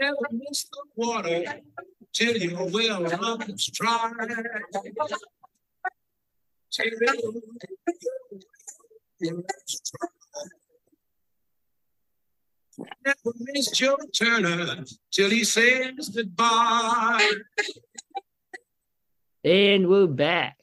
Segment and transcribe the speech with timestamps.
[0.00, 1.44] Never miss the water
[2.12, 4.12] till your well runs dry.
[13.04, 17.30] Never miss Joe Turner till he says goodbye.
[19.42, 20.58] And we're back.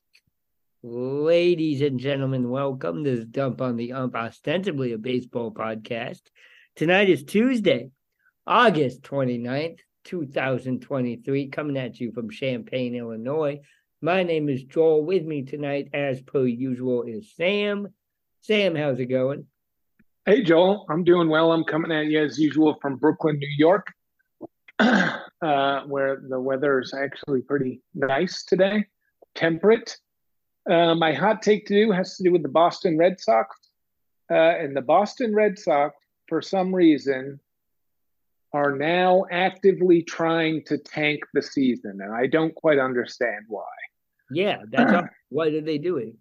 [0.81, 3.03] Ladies and gentlemen, welcome.
[3.03, 6.21] To this Dump on the Ump, ostensibly a baseball podcast.
[6.75, 7.89] Tonight is Tuesday,
[8.47, 13.59] August 29th, 2023, coming at you from Champaign, Illinois.
[14.03, 15.03] My name is Joel.
[15.03, 17.87] With me tonight, as per usual, is Sam.
[18.41, 19.47] Sam, how's it going?
[20.27, 20.85] Hey, Joel.
[20.91, 21.51] I'm doing well.
[21.51, 23.91] I'm coming at you as usual from Brooklyn, New York,
[24.79, 28.85] uh, where the weather is actually pretty nice today,
[29.33, 29.97] temperate.
[30.69, 33.57] Uh, my hot take to do has to do with the Boston Red Sox.
[34.29, 35.95] Uh, and the Boston Red Sox,
[36.27, 37.39] for some reason,
[38.55, 41.99] are now actively trying to tank the season.
[42.01, 43.65] And I don't quite understand why.
[44.31, 45.09] Yeah, that's all.
[45.29, 46.15] What are they doing?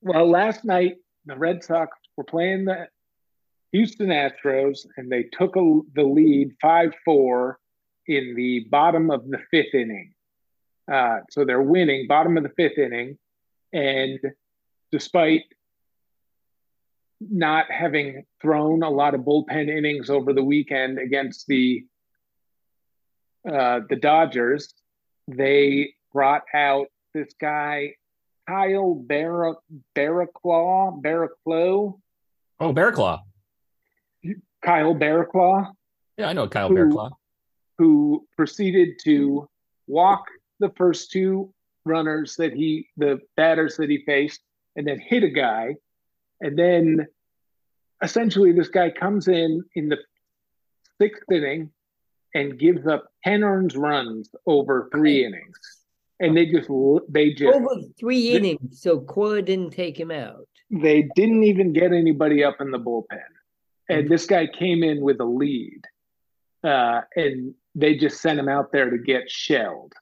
[0.00, 2.86] Well, last night, the Red Sox were playing the
[3.72, 7.58] Houston Astros, and they took a, the lead 5 4
[8.06, 10.14] in the bottom of the fifth inning.
[10.90, 13.18] Uh, so they're winning, bottom of the fifth inning.
[13.72, 14.20] And
[14.92, 15.42] despite
[17.20, 21.84] not having thrown a lot of bullpen innings over the weekend against the
[23.50, 24.72] uh, the Dodgers,
[25.28, 27.94] they brought out this guy
[28.46, 29.54] Kyle Barra
[29.96, 31.00] Barraclough.
[32.62, 33.20] Oh, Bearclaw.
[34.62, 35.72] Kyle Barraclough,
[36.18, 37.10] Yeah, I know Kyle Who- Bearclaw.
[37.78, 39.48] who proceeded to
[39.86, 40.24] walk
[40.58, 41.52] the first two
[41.86, 44.40] runners that he, the batters that he faced,
[44.76, 45.76] and then hit a guy.
[46.40, 47.06] And then
[48.02, 49.98] essentially, this guy comes in in the
[51.00, 51.70] sixth inning
[52.34, 55.58] and gives up 10 earned runs over three innings.
[56.20, 56.68] And they just,
[57.08, 60.46] they just, Over three innings, so Cora didn't take him out.
[60.70, 63.18] they didn't even get anybody up in the bullpen.
[63.88, 65.82] And this guy came in with a lead.
[66.62, 69.92] Uh, and they just sent him out there to get shelled.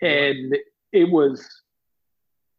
[0.00, 0.56] And
[0.92, 1.46] it was,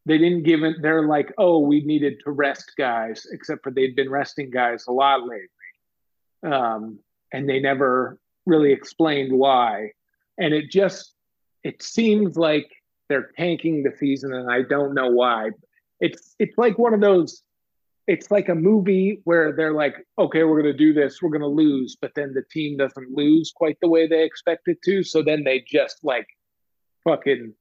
[0.06, 3.96] they didn't give it, they're like, oh, we needed to rest guys, except for they'd
[3.96, 6.52] been resting guys a lot lately.
[6.54, 6.98] Um,
[7.32, 9.92] and they never really explained why.
[10.38, 11.14] And it just,
[11.62, 12.70] it seems like
[13.08, 15.50] they're tanking the season, and I don't know why
[16.00, 17.42] it's it's like one of those
[18.06, 21.40] it's like a movie where they're like okay we're going to do this we're going
[21.40, 25.02] to lose but then the team doesn't lose quite the way they expect it to
[25.02, 26.26] so then they just like
[27.04, 27.54] fucking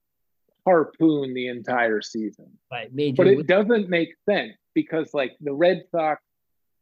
[0.70, 3.16] harpoon the entire season Right, major.
[3.24, 6.22] but it doesn't make sense because like the red sox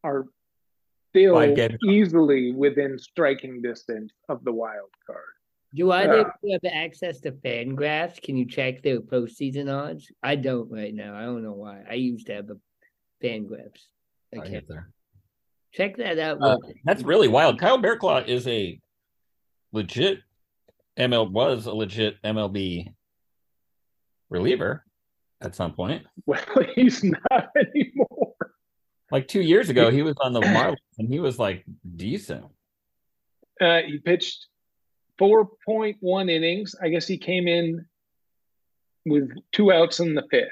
[0.03, 0.25] are
[1.09, 1.77] still Five games.
[1.87, 5.33] easily within striking distance of the wild card
[5.73, 5.93] Do Yeah.
[6.01, 8.21] either have access to Fangraphs?
[8.21, 10.11] Can you check their postseason odds?
[10.23, 11.15] I don't right now.
[11.15, 11.83] I don't know why.
[11.89, 12.57] I used to have a
[13.23, 13.83] Fangraphs.
[14.33, 14.89] I can't up there.
[15.71, 16.37] check that out.
[16.41, 17.59] Uh, that's really wild.
[17.59, 18.79] Kyle Bearclaw is a
[19.71, 20.19] legit
[20.97, 22.87] ML was a legit MLB
[24.29, 24.83] reliever
[25.41, 26.03] at some point.
[26.25, 26.41] well
[26.75, 28.33] he's not anymore
[29.11, 31.63] Like two years ago, he was on the Marlins and he was like
[31.95, 32.45] decent.
[33.59, 34.47] Uh, he pitched
[35.19, 36.75] 4.1 innings.
[36.81, 37.85] I guess he came in
[39.05, 40.49] with two outs in the fifth.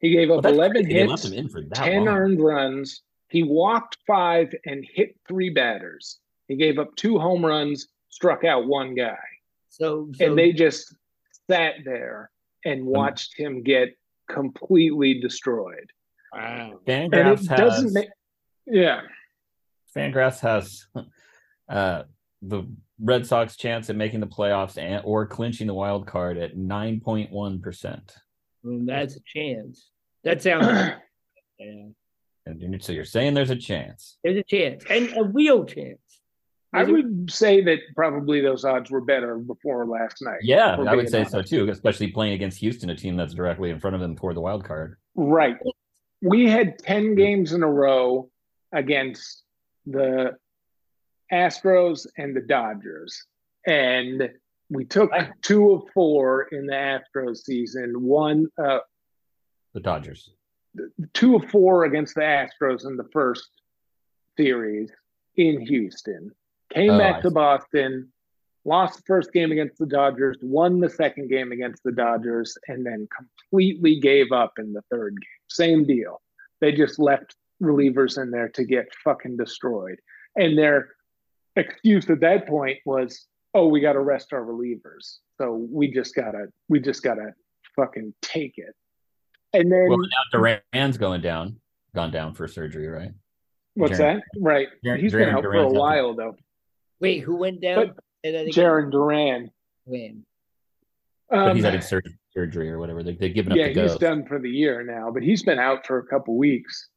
[0.00, 2.08] He gave up that's 11 crazy hits, him in for that 10 long.
[2.08, 3.02] earned runs.
[3.28, 6.18] He walked five and hit three batters.
[6.48, 9.16] He gave up two home runs, struck out one guy.
[9.68, 10.94] So, so And they just
[11.48, 12.30] sat there
[12.64, 13.96] and watched him get
[14.28, 15.90] completely destroyed.
[16.32, 16.78] wow.
[16.86, 18.08] And Fangraphs it has doesn't make,
[18.66, 19.02] yeah.
[19.96, 20.86] Fangraphs has
[21.68, 22.04] uh,
[22.42, 22.64] the
[23.00, 27.00] Red Sox chance at making the playoffs and or clinching the wild card at nine
[27.00, 28.14] point one percent.
[28.62, 29.88] Well, that's a chance.
[30.24, 30.92] That sounds.
[31.58, 31.86] yeah.
[32.46, 34.16] And so you're saying there's a chance.
[34.24, 36.00] There's a chance, and a real chance.
[36.72, 40.38] I would say that probably those odds were better before last night.
[40.42, 41.32] Yeah, I would say honest.
[41.32, 44.36] so too, especially playing against Houston, a team that's directly in front of them toward
[44.36, 44.96] the wild card.
[45.16, 45.56] Right.
[46.22, 48.30] We had 10 games in a row
[48.72, 49.42] against
[49.86, 50.36] the
[51.32, 53.24] Astros and the Dodgers.
[53.66, 54.30] And
[54.68, 55.10] we took
[55.42, 56.72] two of four in the
[57.16, 58.78] Astros season, one, uh,
[59.74, 60.30] The Dodgers.
[61.14, 63.48] two of four against the Astros in the first
[64.36, 64.90] series
[65.36, 66.30] in Houston.
[66.72, 67.34] Came Oh, back I to see.
[67.34, 68.12] Boston,
[68.64, 72.84] lost the first game against the Dodgers, won the second game against the Dodgers, and
[72.84, 75.28] then completely gave up in the third game.
[75.48, 76.20] Same deal.
[76.60, 79.98] They just left relievers in there to get fucking destroyed.
[80.36, 80.90] And their
[81.56, 86.14] excuse at that point was, oh, we got to rest our relievers, so we just
[86.14, 87.32] gotta we just gotta
[87.76, 88.74] fucking take it.
[89.52, 90.38] And then Well, now
[90.72, 91.58] Duran's going down,
[91.94, 93.10] gone down for surgery, right?
[93.74, 94.22] what's that?
[94.38, 96.36] Right, Jarren- he's been Jarren out for a while though.
[97.00, 97.94] Wait, who went down?
[98.24, 98.50] Say.
[98.50, 99.50] Jarren Duran.
[99.84, 100.24] When?
[101.28, 103.02] But Um, he's having surgery, surgery or whatever.
[103.02, 105.58] They, they've given up yeah, the he's done for the year now, but he's been
[105.58, 106.88] out for a couple weeks.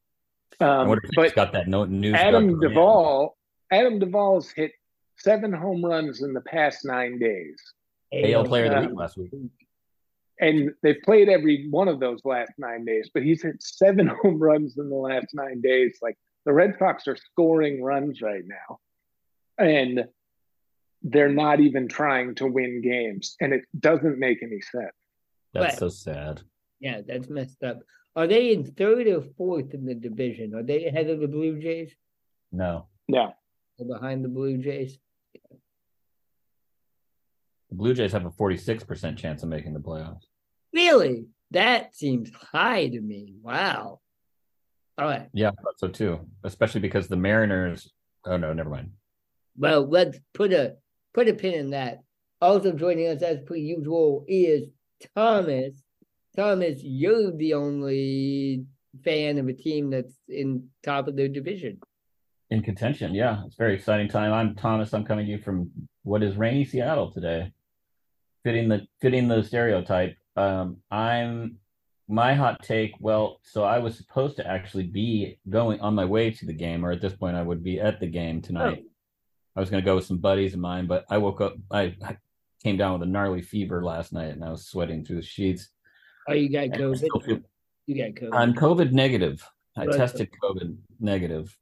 [0.59, 2.13] I Um, wonder if he's but got that no news.
[2.13, 2.61] about Adam Duran.
[2.69, 3.37] Duvall,
[3.71, 4.71] Adam Duvall's hit
[5.17, 7.55] seven home runs in the past nine days,
[8.11, 9.31] AL player of the Uh, week last week.
[10.39, 13.09] and they've played every one of those last nine days.
[13.13, 15.99] But he's hit seven home runs in the last nine days.
[16.01, 18.79] Like the Red Sox are scoring runs right now,
[19.57, 20.05] and
[21.01, 24.91] they're not even trying to win games, and it doesn't make any sense.
[25.53, 26.41] That's But- so sad.
[26.79, 27.79] Yeah, that's messed up.
[28.15, 30.53] Are they in third or fourth in the division?
[30.53, 31.95] Are they ahead of the Blue Jays
[32.51, 33.33] No, No,
[33.79, 34.99] or behind the Blue Jays?
[37.69, 40.25] the Blue Jays have a forty-six percent chance of making the playoffs.
[40.73, 41.25] Really?
[41.51, 43.33] That seems high to me.
[43.41, 43.99] Wow.
[44.97, 45.29] All right.
[45.33, 46.27] Yeah, so too.
[46.43, 47.91] Especially because the Mariners.
[48.25, 48.91] Oh no, never mind.
[49.57, 50.75] Well, let's put a
[51.13, 51.99] put a pin in that.
[52.41, 54.69] Also joining us as per usual is
[55.15, 55.81] Thomas.
[56.35, 58.65] Thomas, you're the only
[59.03, 61.79] fan of a team that's in top of their division.
[62.49, 64.33] In contention, yeah, it's a very exciting time.
[64.33, 64.93] I'm Thomas.
[64.93, 65.71] I'm coming to you from
[66.03, 67.51] what is rainy Seattle today,
[68.43, 70.17] fitting the fitting the stereotype.
[70.35, 71.57] Um, I'm
[72.07, 72.93] my hot take.
[72.99, 76.85] Well, so I was supposed to actually be going on my way to the game,
[76.85, 78.83] or at this point, I would be at the game tonight.
[79.55, 81.55] I was going to go with some buddies of mine, but I woke up.
[81.71, 82.17] I, I
[82.63, 85.69] came down with a gnarly fever last night, and I was sweating through the sheets.
[86.27, 87.43] Oh, you got And I still feel- COVID.
[87.85, 88.29] You got COVID.
[88.33, 89.47] I'm COVID negative.
[89.75, 89.97] I Right.
[89.97, 91.55] tested COVID negative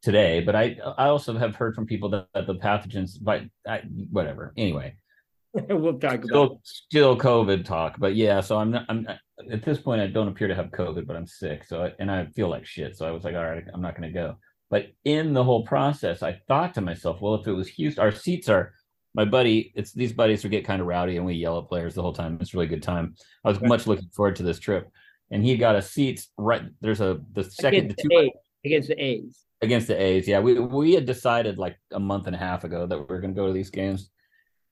[0.00, 3.80] today, but I I also have heard from people that, that the pathogens, but I,
[4.10, 4.52] whatever.
[4.56, 4.96] Anyway,
[5.54, 6.24] we'll talk about.
[6.26, 8.40] still still COVID talk, but yeah.
[8.40, 8.86] So I'm not.
[8.88, 9.06] I'm
[9.52, 10.00] at this point.
[10.00, 11.64] I don't appear to have COVID, but I'm sick.
[11.64, 12.96] So I, and I feel like shit.
[12.96, 14.36] So I was like, all right, I'm not going to go.
[14.70, 18.12] But in the whole process, I thought to myself, well, if it was Houston, our
[18.12, 18.74] seats are.
[19.14, 21.94] My buddy, it's these buddies who get kind of rowdy, and we yell at players
[21.94, 22.38] the whole time.
[22.40, 23.14] It's a really good time.
[23.44, 24.90] I was much looking forward to this trip,
[25.30, 26.62] and he got a seats right.
[26.82, 28.30] There's a the second the against two the A's.
[28.64, 29.44] Against the A's.
[29.62, 30.28] against the A's.
[30.28, 33.20] Yeah, we we had decided like a month and a half ago that we were
[33.20, 34.10] going to go to these games,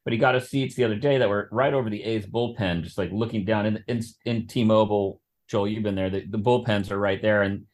[0.05, 2.83] but he got us seats the other day that were right over the A's bullpen,
[2.83, 5.21] just like looking down in in, in T-Mobile.
[5.49, 6.11] Joel, you've been there.
[6.11, 7.65] The, the bullpens are right there, and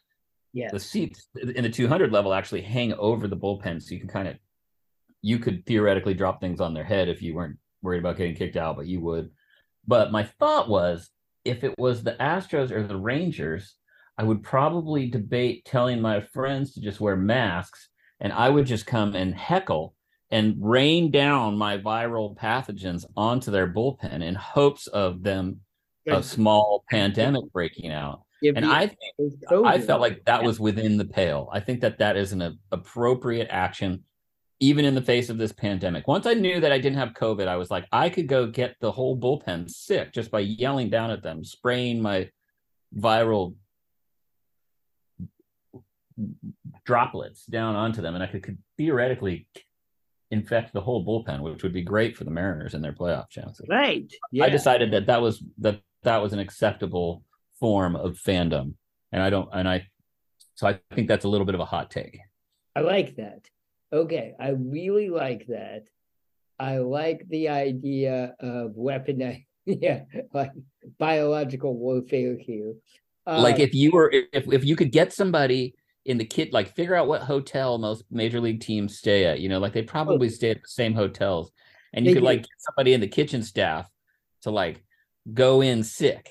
[0.55, 0.71] Yeah.
[0.71, 4.29] the seats in the 200 level actually hang over the bullpen, so you can kind
[4.29, 4.37] of
[5.23, 8.57] you could theoretically drop things on their head if you weren't worried about getting kicked
[8.57, 9.31] out, but you would.
[9.87, 11.11] But my thought was,
[11.45, 13.77] if it was the Astros or the Rangers,
[14.19, 17.89] I would probably debate telling my friends to just wear masks,
[18.21, 19.95] and I would just come and heckle
[20.31, 25.61] and rain down my viral pathogens onto their bullpen in hopes of them
[26.09, 28.23] a small pandemic breaking out.
[28.43, 29.35] If And I think
[29.65, 31.49] I felt like that was within the pale.
[31.53, 34.05] I think that that is an a- appropriate action,
[34.61, 36.09] even in the face of this pandemic.
[36.09, 38.77] Once I knew that I didn't have COVID, I was like, I could go get
[38.81, 42.31] the whole bullpen sick just by yelling down at them, spraying my
[42.97, 43.55] viral
[46.85, 49.47] droplets down onto them, and I could, could theoretically
[50.31, 53.67] infect the whole bullpen, which would be great for the Mariners and their playoff chances.
[53.69, 54.11] right.
[54.33, 54.45] Yeah.
[54.45, 57.23] I decided that that was that that was an acceptable
[57.63, 58.75] form of fandom,
[59.13, 59.87] and I don't, and I,
[60.57, 62.19] so I think that's a little bit of a hot take.
[62.75, 63.49] I like that.
[63.93, 65.85] Okay, I really like that.
[66.59, 70.03] I like the idea of weaponized, yeah,
[70.35, 70.51] like
[70.99, 72.75] biological warfare here.
[73.27, 76.75] like Um, if you were, if if you could get somebody in the kit, like
[76.75, 79.39] figure out what hotel most major league teams stay at.
[79.39, 81.53] You know, like they probably stay at the same hotels,
[81.93, 82.27] and you could do.
[82.27, 83.89] like get somebody in the kitchen staff
[84.43, 84.83] to like
[85.33, 86.29] go in sick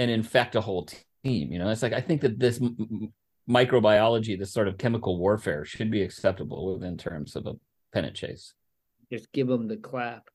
[0.00, 0.86] and infect a whole
[1.22, 1.52] team.
[1.52, 3.12] You know, it's like I think that this m-
[3.48, 7.52] microbiology, this sort of chemical warfare, should be acceptable within terms of a
[7.92, 8.54] pennant chase.
[9.12, 10.30] just give them the clap.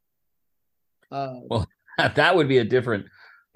[1.12, 1.68] Uh, Well,
[1.98, 3.08] that would be a different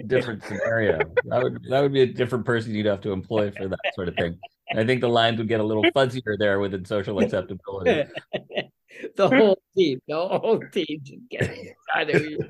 [0.08, 0.98] different scenario.
[1.26, 4.08] That would that would be a different person you'd have to employ for that sort
[4.08, 4.40] of thing.
[4.76, 8.10] I think the lines would get a little fuzzier there within social acceptability.
[9.16, 12.50] the whole team, the whole team just getting of you.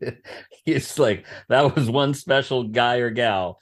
[0.66, 3.60] it's like that was one special guy or gal.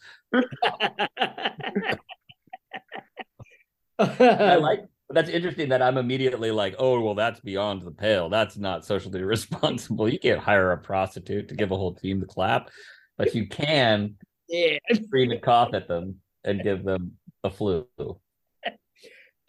[3.98, 8.28] I like that's interesting that I'm immediately like, oh well, that's beyond the pale.
[8.28, 10.08] That's not socially responsible.
[10.08, 12.70] You can't hire a prostitute to give a whole team the clap,
[13.18, 14.16] but you can
[14.48, 14.78] yeah.
[14.92, 17.12] scream and cough at them and give them
[17.44, 17.86] a flu.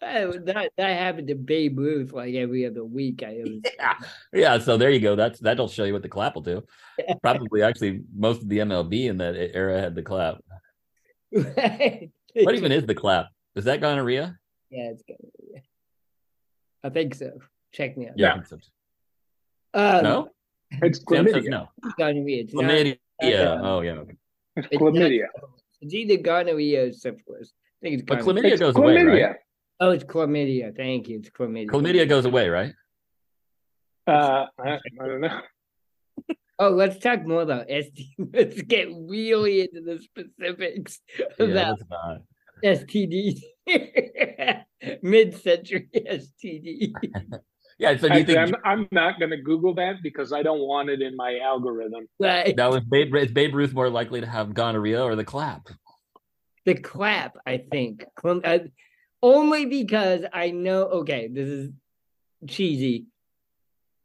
[0.00, 3.22] That that happened to Babe Ruth like every other week.
[3.22, 3.94] I was Yeah.
[4.32, 4.58] Yeah.
[4.58, 5.16] So there you go.
[5.16, 6.62] That's that'll show you what the clap will do.
[7.22, 10.38] Probably actually most of the MLB in that era had the clap.
[11.30, 13.26] What even is the clap?
[13.54, 14.38] Is that gonorrhea?
[14.70, 15.62] Yeah, it's gonorrhea.
[16.82, 17.30] I think so.
[17.72, 18.14] Check me out.
[18.18, 18.32] Yeah.
[18.32, 18.58] I think so.
[19.74, 20.28] Um, No?
[20.82, 21.50] It's Sam says chlamydia.
[21.50, 21.68] no.
[21.98, 22.42] gonorrhea.
[22.42, 22.96] It's not- Chlamydia.
[23.22, 23.92] uh, Oh yeah.
[23.92, 24.14] okay.
[24.56, 25.26] It's It's not- chlamydia.
[25.80, 27.52] It's either gonorrhea or syphilis.
[27.52, 29.26] I think it's But chlamydia It's goes away, chlamydia.
[29.28, 29.36] right?
[29.80, 30.74] Oh, it's chlamydia.
[30.76, 31.18] Thank you.
[31.18, 31.66] It's chlamydia.
[31.68, 32.72] Chlamydia goes away, right?
[34.06, 35.40] Uh, I, I don't know.
[36.56, 38.10] Oh, let's talk more about STD.
[38.32, 41.00] Let's get really into the specifics
[41.36, 41.78] Yeah, about
[42.62, 42.84] that's.
[42.84, 43.40] STDs.
[45.02, 46.92] Mid-century STD.
[47.80, 47.96] Yeah.
[47.96, 50.60] So do you Actually, think I'm, I'm not going to Google that because I don't
[50.60, 52.06] want it in my algorithm.
[52.20, 52.56] Right.
[52.56, 55.66] now is Babe is Babe Ruth more likely to have gonorrhea or the clap?
[56.66, 58.04] The clap, I think.
[59.24, 61.70] Only because I know, okay, this is
[62.46, 63.06] cheesy.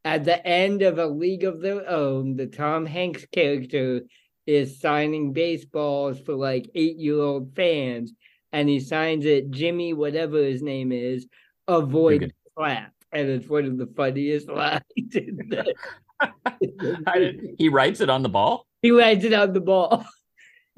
[0.02, 4.00] At the end of A League of Their Own, the Tom Hanks character
[4.46, 8.14] is signing baseballs for like eight year old fans,
[8.50, 11.26] and he signs it Jimmy, whatever his name is,
[11.68, 12.94] avoid clap.
[13.12, 14.80] And it's one of the funniest lines.
[14.96, 15.74] in the-
[17.58, 18.66] he writes it on the ball.
[18.80, 20.06] he writes it on the ball.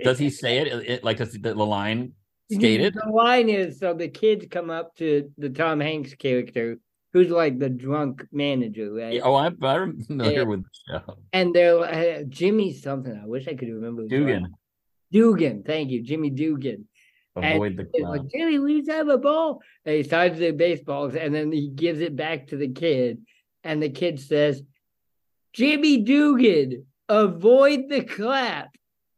[0.02, 2.14] Does he say it, it like does the the line
[2.54, 2.94] skated?
[2.94, 6.78] The line is so the kids come up to the Tom Hanks character,
[7.12, 9.20] who's like the drunk manager, right?
[9.22, 10.42] Oh, I'm, I'm familiar Yeah.
[10.44, 11.18] with the show.
[11.32, 13.18] And they're like, Jimmy something.
[13.22, 14.06] I wish I could remember.
[14.06, 14.54] Dugan,
[15.10, 15.62] Dugan.
[15.64, 16.86] Thank you, Jimmy Dugan.
[17.34, 18.18] And avoid the He's clap.
[18.18, 19.62] like, Jimmy, we just have a ball.
[19.86, 23.22] And he signs the baseballs, and then he gives it back to the kid,
[23.64, 24.62] and the kid says,
[25.54, 28.68] "Jimmy Dugan, avoid the clap."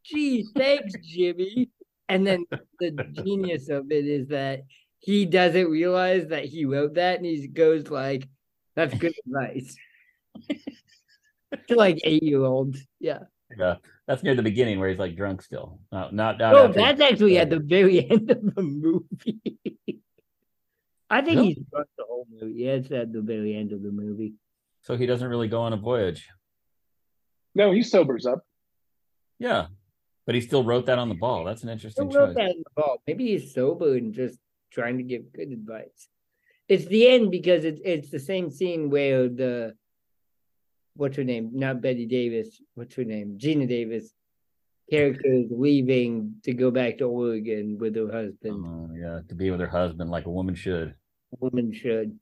[0.05, 1.69] Gee, thanks, Jimmy.
[2.09, 2.45] And then
[2.79, 2.91] the
[3.23, 4.63] genius of it is that
[4.99, 8.27] he doesn't realize that he wrote that, and he goes like,
[8.75, 9.75] "That's good advice."
[11.67, 13.19] to like eight year olds, yeah.
[13.57, 13.75] Yeah,
[14.07, 15.79] that's near the beginning where he's like drunk still.
[15.91, 16.53] No, not not.
[16.55, 19.39] Oh, after- that's actually at the very end of the movie.
[21.09, 21.47] I think Really?
[21.53, 22.53] he's drunk the whole movie.
[22.63, 24.33] Yeah, it's at the very end of the movie.
[24.81, 26.27] so he doesn't really go on a voyage.
[27.53, 28.39] No, he sobers up.
[29.39, 29.67] Yeah,
[30.25, 31.43] but he still wrote that on the ball.
[31.45, 32.35] That's an Who interesting wrote choice.
[32.35, 33.01] that in the ball?
[33.07, 34.39] Maybe he's sober and just
[34.71, 36.07] trying to give good advice.
[36.67, 39.75] It's the end because it's it's the same scene where the
[40.95, 41.51] what's her name?
[41.53, 42.59] Not Bette Davis.
[42.73, 43.37] What's her name?
[43.37, 44.11] Geena Davis.
[44.89, 48.63] Character is leaving to go back to Oregon with her husband.
[48.65, 50.93] Oh, yeah, to be with her husband like a woman should.
[51.39, 52.19] Woman should.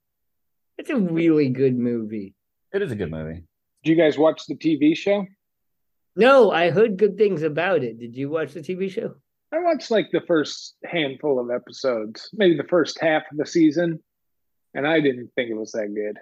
[0.78, 2.34] It's a really good movie.
[2.74, 3.44] It is a good movie.
[3.84, 5.26] Do you guys watch the TV show?
[6.16, 7.98] No, I heard good things about it.
[8.00, 9.16] Did you watch the TV show?
[9.52, 14.02] I watched like the first handful of episodes, maybe the first half of the season,
[14.74, 16.18] and I didn't think it was that good.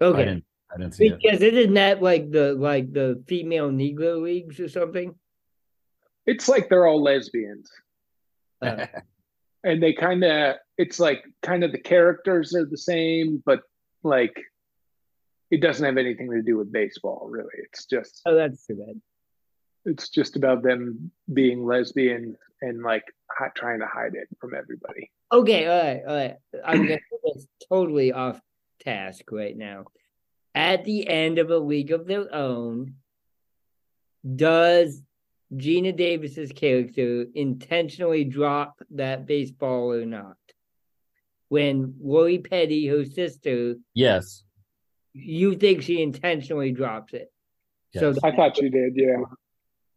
[0.00, 0.24] I Okay.
[0.24, 0.44] didn't.
[0.72, 1.18] I didn't see it.
[1.20, 5.14] Because isn't that like the like the female Negro leagues or something?
[6.26, 7.70] It's like they're all lesbians,
[8.60, 8.86] Uh,
[9.64, 13.62] and they kind of it's like kind of the characters are the same, but
[14.02, 14.34] like
[15.50, 17.48] it doesn't have anything to do with baseball, really.
[17.64, 19.00] It's just oh, that's too bad.
[19.84, 25.10] it's just about them being lesbian and like hi- trying to hide it from everybody.
[25.32, 26.36] Okay, all right, all right.
[26.64, 28.40] I'm gonna that's totally off
[28.80, 29.84] task right now.
[30.54, 32.94] At the end of a league of their own,
[34.36, 35.02] does
[35.54, 40.36] Geena Davis's character intentionally drop that baseball or not?
[41.48, 44.42] When Lori Petty, her sister, Yes.
[45.12, 47.32] You think she intentionally drops it.
[47.96, 48.14] So.
[48.22, 49.24] I thought you did, yeah.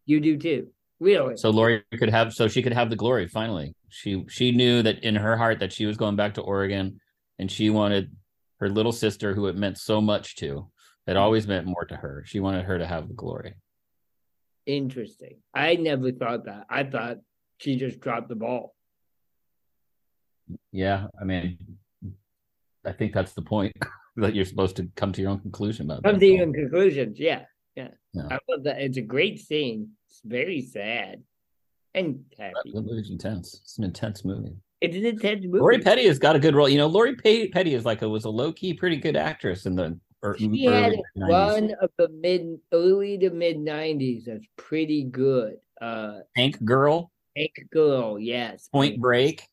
[0.06, 0.68] you do too.
[0.98, 1.36] Really?
[1.36, 3.74] So Lori could have so she could have the glory finally.
[3.88, 7.00] She she knew that in her heart that she was going back to Oregon
[7.40, 8.14] and she wanted
[8.60, 10.70] her little sister who it meant so much to.
[11.08, 12.22] It always meant more to her.
[12.24, 13.54] She wanted her to have the glory.
[14.64, 15.38] Interesting.
[15.52, 16.66] I never thought that.
[16.70, 17.16] I thought
[17.58, 18.72] she just dropped the ball.
[20.70, 21.58] Yeah, I mean
[22.84, 23.74] I think that's the point
[24.16, 26.20] that you're supposed to come to your own conclusion about Come that.
[26.20, 27.18] to your own conclusions.
[27.18, 27.42] Yeah.
[27.76, 27.88] Yeah.
[28.12, 28.28] Yeah.
[28.30, 28.80] I love that.
[28.80, 29.90] It's a great scene.
[30.08, 31.22] It's very sad
[31.94, 32.72] and happy.
[32.74, 33.60] That movie's intense.
[33.62, 34.54] It's an intense movie.
[34.82, 35.58] It's an intense movie.
[35.60, 36.68] Lori Petty has got a good role.
[36.68, 39.64] You know, Lori Pe- Petty is like a was a low key pretty good actress
[39.64, 41.28] in the er, she had early a 90s.
[41.30, 44.24] run of the mid early to mid nineties.
[44.26, 45.56] That's pretty good.
[45.80, 48.68] Uh Tank Girl, Tank Girl, yes.
[48.68, 49.44] Point Break.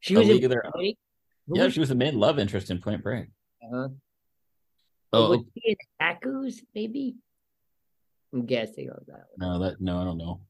[0.00, 0.98] She A was in Their Point.
[1.46, 3.26] Who Yeah, was she was the main love interest in Point Break.
[3.62, 3.88] Uh, huh.
[5.14, 7.16] Oh, was she in Hackers, maybe?
[8.32, 9.38] I'm guessing on that one.
[9.38, 10.40] no, that no, I don't know.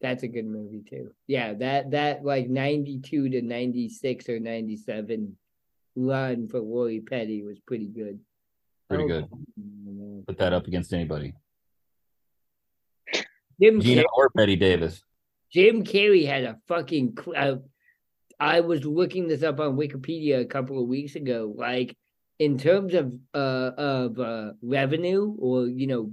[0.00, 1.10] That's a good movie too.
[1.26, 5.36] Yeah, that that like ninety two to ninety six or ninety seven
[5.94, 8.18] run for Lori Petty was pretty good.
[8.88, 9.28] Pretty Oh, good.
[9.56, 10.24] man.
[10.26, 11.34] Put that up against anybody.
[13.60, 15.02] Jim Gina Carrey, or Bette Davis.
[15.52, 17.16] Jim Carrey had a fucking.
[18.42, 21.54] I was looking this up on Wikipedia a couple of weeks ago.
[21.56, 21.96] Like
[22.40, 26.12] in terms of uh of uh revenue or you know,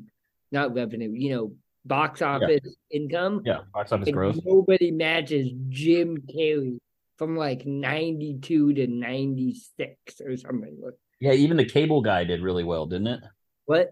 [0.51, 1.53] not revenue, you know,
[1.85, 3.41] box office income.
[3.45, 4.39] Yeah, box office gross.
[4.45, 6.77] nobody matches Jim Carrey
[7.17, 10.77] from like 92 to 96 or something.
[11.19, 13.21] Yeah, even the cable guy did really well, didn't it?
[13.65, 13.89] What?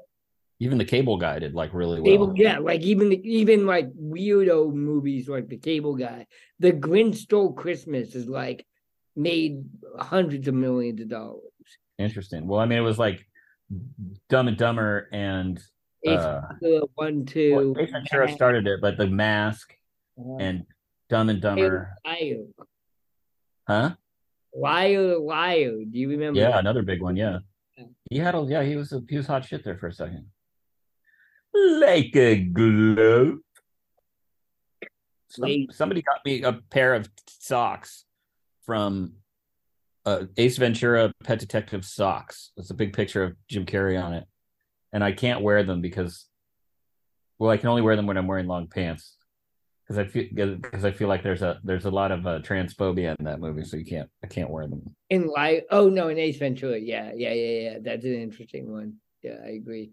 [0.59, 2.11] Even the cable guy did like really well.
[2.11, 6.25] Cable, yeah, like even the, even like weirdo movies like the Cable Guy,
[6.59, 8.65] the Grinch Stole Christmas is like
[9.15, 9.63] made
[9.99, 11.41] hundreds of millions of dollars.
[11.99, 12.47] Interesting.
[12.47, 13.27] Well, I mean, it was like
[14.29, 15.59] Dumb and Dumber and
[16.07, 16.41] uh,
[16.95, 19.73] one, two, well, Ventura started it, but The Mask
[20.19, 20.63] uh, and
[21.09, 22.43] Dumb and Dumber, Liar,
[23.67, 23.95] huh?
[24.55, 25.83] liar, liar.
[25.89, 26.39] Do you remember?
[26.39, 26.59] Yeah, that?
[26.59, 27.15] another big one.
[27.15, 27.39] Yeah,
[27.77, 27.85] Yeah.
[28.09, 30.27] he had a yeah, he was a, he was hot shit there for a second.
[31.53, 33.39] Like a glove.
[35.29, 38.05] Some- somebody got me a pair of socks
[38.65, 39.13] from
[40.05, 42.51] uh, Ace Ventura Pet Detective socks.
[42.57, 44.25] It's a big picture of Jim Carrey on it,
[44.93, 46.25] and I can't wear them because,
[47.39, 49.15] well, I can only wear them when I'm wearing long pants.
[49.83, 53.15] Because I feel because I feel like there's a there's a lot of uh, transphobia
[53.19, 54.83] in that movie, so you can't I can't wear them.
[55.09, 55.61] In liar.
[55.71, 56.77] Oh no, in Ace Ventura.
[56.77, 57.77] Yeah, yeah, yeah, yeah.
[57.81, 58.95] That's an interesting one.
[59.23, 59.91] Yeah, I agree.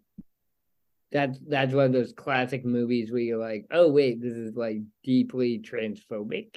[1.15, 4.79] That's that's one of those classic movies where you're like, oh wait, this is like
[5.05, 6.57] deeply transphobic.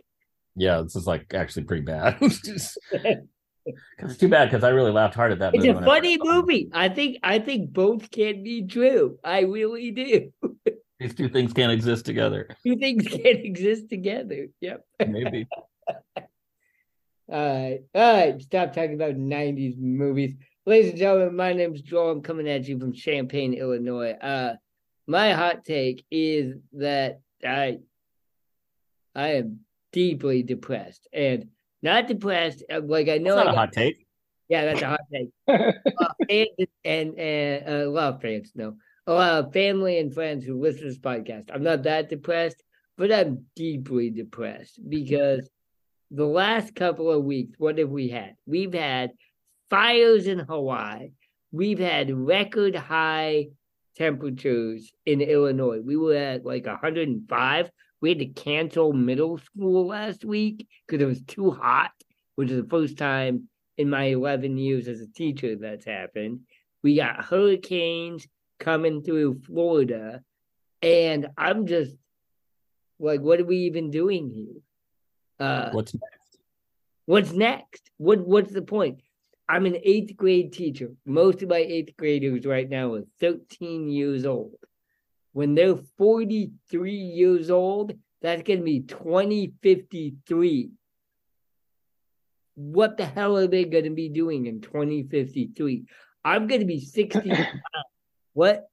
[0.55, 2.17] Yeah, this is like actually pretty bad.
[2.21, 5.69] it's too bad because I really laughed hard at that movie.
[5.69, 5.85] It's movie.
[5.85, 6.21] a I funny it.
[6.23, 6.69] movie.
[6.73, 9.19] I think I think both can be true.
[9.23, 10.33] I really do.
[10.99, 12.47] These two things can't exist together.
[12.65, 14.47] Two things can't exist together.
[14.61, 14.83] Yep.
[15.07, 15.47] Maybe.
[16.17, 16.25] All
[17.29, 17.79] right.
[17.93, 18.41] All right.
[18.41, 20.33] Stop talking about 90s movies.
[20.67, 22.11] Ladies and gentlemen, my name is Joel.
[22.11, 24.11] I'm coming at you from Champaign, Illinois.
[24.11, 24.55] Uh
[25.07, 27.77] my hot take is that I
[29.15, 29.61] I am
[29.93, 31.07] deeply depressed.
[31.13, 31.47] And
[31.81, 34.05] not depressed, uh, like I know It's not I a got- hot take.
[34.49, 35.29] yeah, that's a hot take.
[35.47, 35.71] uh,
[36.27, 38.75] fans and, and uh, a lot of fans, no,
[39.07, 41.49] a lot of family and friends who listen to this podcast.
[41.53, 42.61] I'm not that depressed,
[42.97, 45.49] but I'm deeply depressed because
[46.11, 48.35] the last couple of weeks, what have we had?
[48.45, 49.11] We've had
[49.69, 51.11] fires in Hawaii.
[51.51, 53.47] We've had record high
[53.95, 55.79] temperatures in Illinois.
[55.81, 57.71] We were at like 105.
[57.99, 61.91] We had to cancel middle school last week because it was too hot,
[62.35, 66.41] which is the first time in my 11 years as a teacher that's happened.
[66.83, 68.27] We got hurricanes
[68.59, 70.21] coming through Florida,
[70.81, 71.95] and I'm just
[72.99, 74.61] like, what are we even doing here?
[75.47, 76.37] Uh, What's next?
[77.05, 77.89] what's next?
[77.97, 79.01] What What's the point?
[79.49, 80.91] I'm an eighth grade teacher.
[81.05, 84.57] Most of my eighth graders right now are 13 years old.
[85.31, 90.71] When they're 43 years old, that's going to be 2053
[92.57, 95.85] what the hell are they going to be doing in 2053?
[96.25, 97.61] I'm going to be 69.
[98.33, 98.67] what?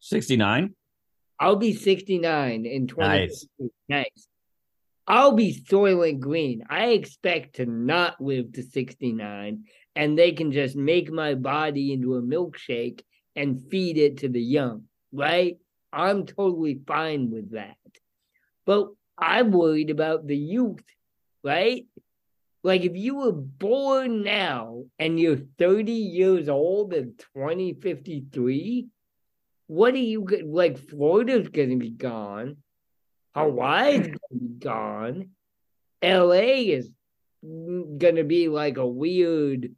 [0.00, 0.74] 69?
[1.38, 3.68] I'll be 69 in 2053.
[3.90, 4.06] Nice.
[4.06, 4.28] Nice.
[5.06, 6.64] I'll be Soylent Green.
[6.70, 9.64] I expect to not live to 69,
[9.96, 13.00] and they can just make my body into a milkshake
[13.34, 15.56] and feed it to the young, right?
[15.92, 17.76] I'm totally fine with that.
[18.66, 20.84] But I'm worried about the youth,
[21.42, 21.86] right?
[22.62, 28.88] Like if you were born now and you're 30 years old in 2053,
[29.68, 30.78] what are you like?
[30.78, 32.58] Florida's gonna be gone.
[33.34, 35.30] Hawaii's gonna be gone.
[36.02, 36.90] LA is
[37.42, 39.70] gonna be like a weird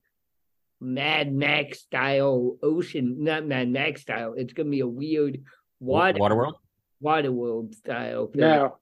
[0.80, 4.34] Mad Max style ocean, not Mad Max style.
[4.36, 5.42] It's gonna be a weird
[5.80, 6.54] water Waterworld?
[7.02, 8.26] Waterworld style.
[8.28, 8.40] thing.
[8.42, 8.76] no,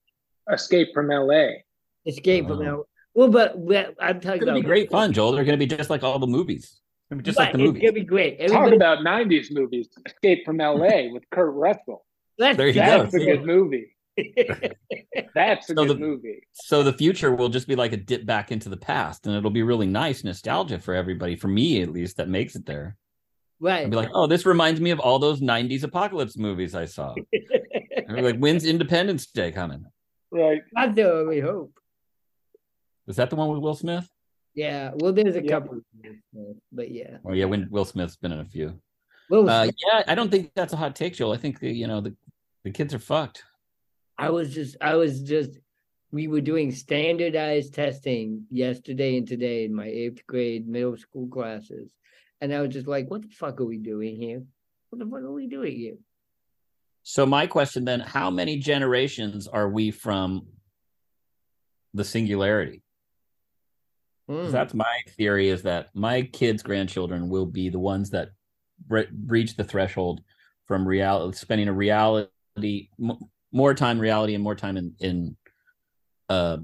[0.52, 1.64] Escape from L.A.
[2.06, 2.64] Escape from Oh.
[2.76, 2.82] LA.
[3.14, 5.32] Well, but, but I'm talking It's gonna about be great fun, Joel.
[5.32, 6.64] They're gonna be just like all the movies.
[6.64, 6.80] It's
[7.10, 7.82] gonna be just like But the it's movies.
[7.82, 8.46] gonna be great.
[8.48, 9.88] Talk about '90s movies.
[10.04, 11.10] Escape from L.A.
[11.12, 12.04] with Kurt Russell.
[12.38, 13.22] let's There you That's go.
[13.22, 13.95] a good movie.
[15.34, 16.40] That's a So good the- movie.
[16.52, 19.50] So the future will just be like a dip back into the past, and it'll
[19.50, 22.96] be really nice nostalgia for everybody, for me at least, that makes it there.
[23.60, 23.84] right.
[23.84, 27.14] I'll be like, oh, this reminds me of all those '90s apocalypse movies I saw.
[28.08, 29.84] And we're like, when's Independence Day coming?
[30.30, 30.62] Right.
[30.72, 31.72] That's the only hope.
[33.08, 34.08] Is that the one with Will Smith?
[34.54, 34.92] Yeah.
[34.94, 35.50] Well, there's a Yeah.
[35.50, 35.80] couple,
[36.70, 37.16] but yeah.
[37.24, 38.80] Oh yeah, when Will Smith's been in a few.
[39.28, 41.32] Well, Uh, yeah, I don't think that's a hot take, Joel.
[41.32, 42.14] I think the, you know the
[42.62, 43.42] the kids are fucked.
[44.18, 45.50] I was just, I was just,
[46.10, 51.92] we were doing standardized testing yesterday and today in my eighth grade middle school classes.
[52.40, 54.42] And I was just like, what the fuck are we doing here?
[54.90, 55.96] What the fuck are we doing here?
[57.02, 60.46] So my question then, how many generations are we from
[61.94, 62.82] the singularity?
[64.28, 64.50] Hmm.
[64.50, 68.30] That's my theory is that my kids' grandchildren will be the ones that
[68.88, 70.20] re- reach the threshold
[70.66, 72.88] from reality, spending a reality
[73.56, 75.36] more time reality and more time in in
[76.28, 76.58] uh,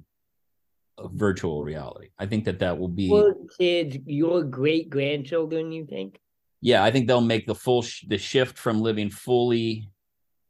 [1.02, 2.08] virtual reality.
[2.18, 6.20] I think that that will be Your kids, your great grandchildren, you think?
[6.60, 6.84] yeah.
[6.84, 9.88] I think they'll make the full sh- the shift from living fully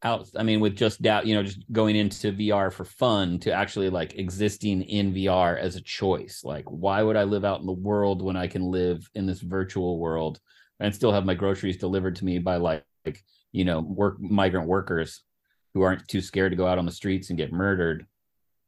[0.02, 0.28] out.
[0.36, 3.88] I mean, with just doubt, you know, just going into VR for fun to actually
[3.88, 6.42] like existing in VR as a choice.
[6.44, 9.40] Like, why would I live out in the world when I can live in this
[9.40, 10.40] virtual world
[10.80, 14.66] and still have my groceries delivered to me by like, like you know, work migrant
[14.66, 15.22] workers
[15.74, 18.06] who aren't too scared to go out on the streets and get murdered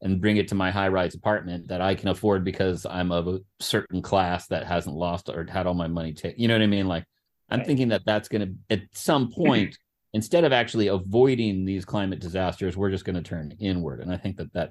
[0.03, 3.29] and bring it to my high rise apartment that I can afford because I'm of
[3.29, 6.40] a certain class that hasn't lost or had all my money taken.
[6.40, 6.88] You know what I mean?
[6.88, 7.05] Like,
[7.51, 7.67] I'm Right.
[7.67, 9.77] thinking that that's going to, at some point,
[10.14, 14.01] instead of actually avoiding these climate disasters, we're just going to turn inward.
[14.01, 14.71] And I think that that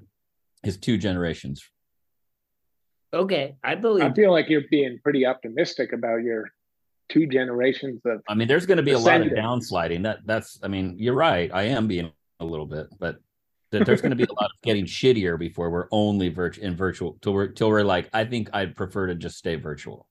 [0.64, 1.64] is two generations.
[3.14, 4.04] Okay, I believe.
[4.04, 6.50] I feel like you're being pretty optimistic about your
[7.10, 9.72] two generations of I mean, there's going to be a lot of Descendants.
[9.72, 10.04] downsliding.
[10.04, 11.52] That that's, I mean, you're right.
[11.54, 12.12] I am being
[12.44, 13.18] a little bit, but
[13.72, 16.76] that there's going to be a lot of getting shittier before we're only virt- in
[16.76, 20.08] virtual till we're till we're like, I think I'd prefer to just stay virtual.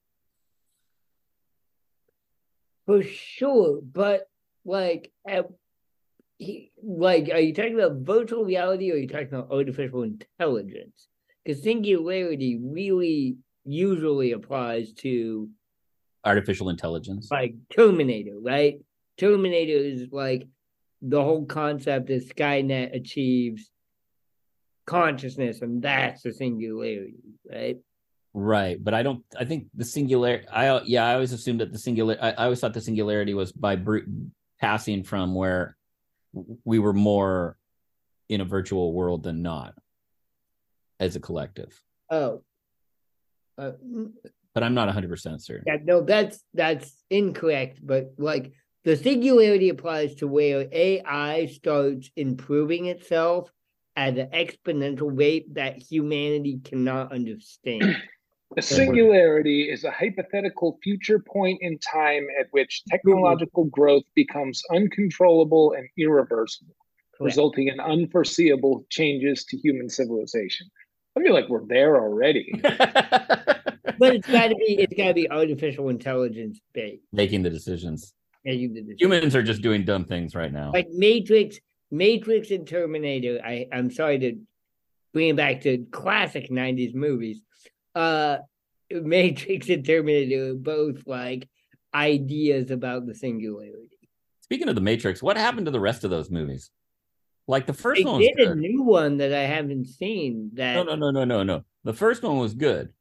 [2.86, 4.28] For sure, but
[4.64, 5.46] like, at,
[6.38, 11.06] he, like, are you talking about virtual reality or are you talking about artificial intelligence?
[11.44, 15.48] Because singularity really usually applies to
[16.24, 17.28] Artificial intelligence.
[17.30, 18.80] like Terminator, right?
[19.16, 20.46] Terminator is like
[21.02, 23.70] the whole concept is Skynet achieves
[24.86, 27.14] consciousness, and that's the singularity,
[27.50, 27.78] right?
[28.34, 29.22] Right, but I don't.
[29.38, 30.42] I think the singular.
[30.50, 32.16] I yeah, I always assumed that the singular.
[32.20, 34.08] I, I always thought the singularity was by br-
[34.60, 35.76] passing from where
[36.64, 37.58] we were more
[38.30, 39.74] in a virtual world than not,
[40.98, 41.78] as a collective.
[42.08, 42.42] Oh,
[43.58, 43.72] uh,
[44.54, 45.64] But I'm not 100 percent certain.
[45.66, 47.80] yeah, no, that's that's incorrect.
[47.82, 48.52] But like
[48.84, 53.50] the singularity applies to where AI starts improving itself
[53.94, 57.96] at an exponential rate that humanity cannot understand.
[58.56, 65.72] A singularity is a hypothetical future point in time at which technological growth becomes uncontrollable
[65.72, 66.74] and irreversible,
[67.16, 67.30] Correct.
[67.30, 70.66] resulting in unforeseeable changes to human civilization.
[71.16, 72.52] I feel like we're there already.
[73.98, 77.04] But it's got to be it's got to be artificial intelligence based.
[77.12, 78.14] Making the decisions.
[78.44, 78.98] Making the decision.
[79.00, 80.72] Humans are just doing dumb things right now.
[80.72, 81.58] like Matrix,
[81.90, 83.40] Matrix and Terminator.
[83.44, 84.36] I I'm sorry to
[85.12, 87.42] bring it back to classic '90s movies.
[87.94, 88.38] Uh,
[88.90, 91.48] Matrix and Terminator are both like
[91.94, 93.78] ideas about the singularity.
[94.40, 96.70] Speaking of the Matrix, what happened to the rest of those movies?
[97.48, 100.50] Like the first They one was did a new one that I haven't seen.
[100.54, 101.64] That No, no, no, no, no, no.
[101.84, 102.92] The first one was good.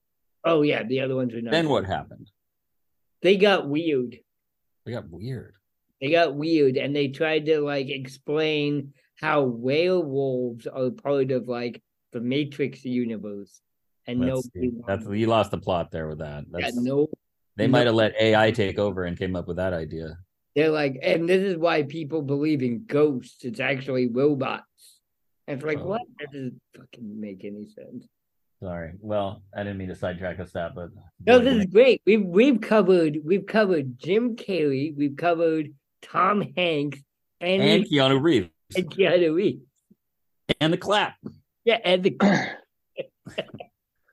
[0.43, 1.51] oh yeah, the other ones are not.
[1.51, 1.71] Then good.
[1.71, 2.29] what happened?
[3.21, 4.17] They got weird.
[4.85, 5.55] They got weird.
[5.99, 11.81] They got weird, and they tried to like explain how werewolves are part of like
[12.11, 13.61] the Matrix universe,
[14.07, 14.73] and Let's nobody.
[14.87, 16.45] That's you lost the plot there with that.
[16.51, 17.07] yeah, That's, no
[17.55, 20.17] they might have let AI take over and came up with that idea.
[20.55, 23.43] They're like, and this is why people believe in ghosts.
[23.45, 24.99] It's actually robots.
[25.47, 25.85] And it's like, Oh.
[25.87, 26.01] what?
[26.19, 28.07] That doesn't fucking make any sense.
[28.61, 28.91] Sorry.
[28.99, 30.89] Well, I didn't mean to sidetrack us that, but
[31.25, 32.01] No, this is great.
[32.05, 36.99] We've we've covered we've covered Jim Carrey, we've covered Tom Hanks,
[37.39, 39.63] and, and Keanu Reeves and Keanu Reeves.
[40.59, 41.15] and the clap.
[41.65, 42.17] Yeah, and the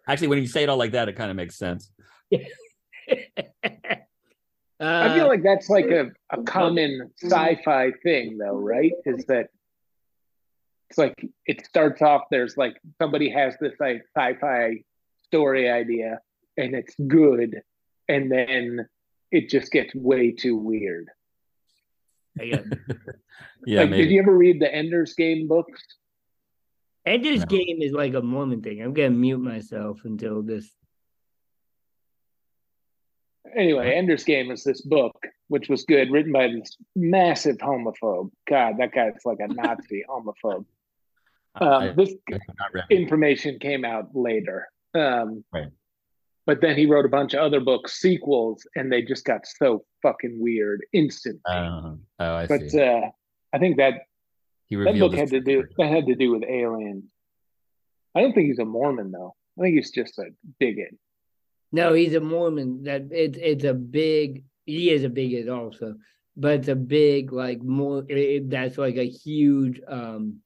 [0.08, 1.90] Actually, when you say it all like that, it kind of makes sense.
[4.80, 8.92] I uh, feel like that's like a, a common sci-fi thing though, right?
[9.04, 9.48] Is that
[10.88, 11.14] it's like
[11.46, 14.82] it starts off there's like somebody has this like sci-fi
[15.24, 16.20] story idea
[16.56, 17.60] and it's good
[18.08, 18.88] and then
[19.30, 21.08] it just gets way too weird.
[22.40, 22.62] yeah.
[23.66, 25.82] Yeah, like did you ever read the Ender's Game books?
[27.04, 27.46] Ender's No.
[27.46, 28.80] Game is like a Mormon thing.
[28.80, 30.70] I'm gonna mute myself until this.
[33.54, 38.30] Anyway, Ender's Game is this book which was good, written by this massive homophobe.
[38.48, 40.66] God, that guy's like a Nazi homophobe.
[41.54, 42.94] I- Um, this I have not read it.
[43.00, 44.68] information came out later.
[44.94, 45.68] Um, Right.
[46.46, 49.84] But then he wrote a bunch of other books, sequels, and they just got so
[50.02, 51.42] fucking weird instantly.
[51.46, 52.80] Uh, oh, I but see.
[52.80, 53.10] uh,
[53.52, 54.02] I think that
[54.68, 57.04] He That book had to do that had to do with aliens.
[58.14, 59.34] I don't think he's a Mormon though.
[59.58, 60.26] I think he's just a
[60.58, 60.94] bigot.
[61.72, 62.84] No, he's a Mormon.
[62.84, 64.44] That it's it's a big.
[64.64, 65.96] He is a bigot also,
[66.36, 68.04] but it's a big like more.
[68.08, 70.40] It, that's like a huge um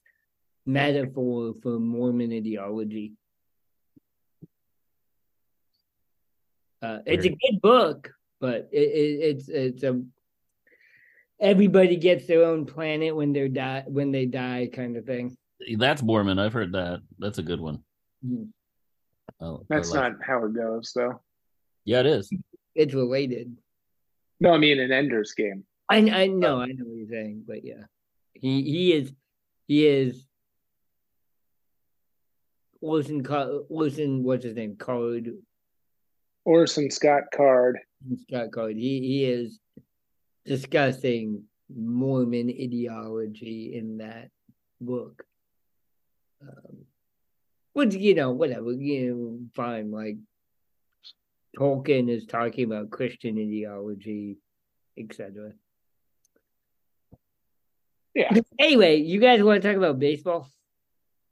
[0.67, 3.13] metaphor for Mormon ideology.
[6.81, 10.03] Uh, it's a good book, but it, it, it's it's a
[11.41, 15.37] everybody gets their own planet when they're die when they die kind of thing.
[15.77, 16.41] That's Mormon.
[16.41, 17.01] I've heard that.
[17.21, 17.85] That's a good one.
[18.27, 18.49] Mhm.
[19.41, 21.21] Oh, That's like- not how it goes though.
[21.85, 22.33] Yeah, it is.
[22.75, 23.57] It's related.
[24.41, 25.65] No, I mean an Ender's game.
[25.89, 27.85] I I know I know what you're saying, but yeah,
[28.35, 29.13] he he is
[29.69, 30.27] he is.
[32.83, 35.31] Orson Car- Orson what's his name Card
[36.45, 37.79] Orson Scott Card.
[38.29, 39.61] Scott Card he he is
[40.45, 44.29] discussing Mormon ideology in that
[44.81, 45.25] book.
[46.43, 46.85] Um,
[47.73, 50.17] which you know whatever you know fine like
[51.57, 54.39] Tolkien is talking about Christian ideology,
[54.99, 55.53] etc.
[58.15, 58.35] Yeah.
[58.59, 60.49] Anyway, you guys want to talk about baseball?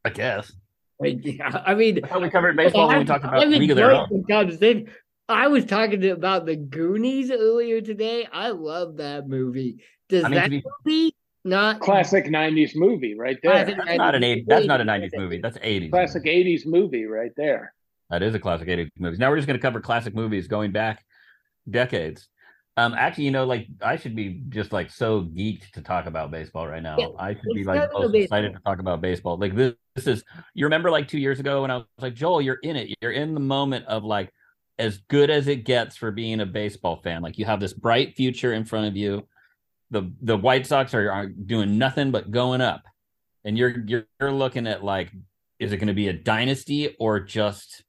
[0.05, 0.53] I guess.
[1.01, 3.71] Like, yeah, I mean, I thought we covered baseball when we talked about I've League
[3.71, 4.25] of Their enjoyed Own.
[4.27, 4.91] the conversation.
[5.29, 8.27] I was talking about the Goonies earlier today.
[8.33, 9.85] I love that movie.
[10.09, 13.65] Does I mean, that be- movie not Classic '90s movie right there.
[13.65, 14.45] That's not an eight.
[14.47, 15.41] That's not a '90s movie.
[15.41, 15.91] That's '80s.
[15.91, 17.73] Classic '80s movie right there.
[18.11, 19.17] That is a classic 80s movie.
[19.19, 21.05] Now we're just going to cover classic movies going back
[21.71, 22.29] decades.
[22.81, 26.31] Um, actually, you know, like I should be just like so geeked to talk about
[26.31, 26.97] baseball right now.
[26.99, 29.37] Yeah, I should be like most excited to talk about baseball.
[29.37, 30.25] Like this, this is.
[30.55, 32.97] You remember like two years ago when I was like, Joel, you're in it.
[33.03, 34.33] You're in the moment of like
[34.79, 37.21] as good as it gets for being a baseball fan.
[37.21, 39.29] Like you have this bright future in front of you.
[39.91, 42.85] The the White Sox are, are doing nothing but going up,
[43.45, 45.11] and you're you're, you're looking at like,
[45.59, 47.85] is it going to be a dynasty or just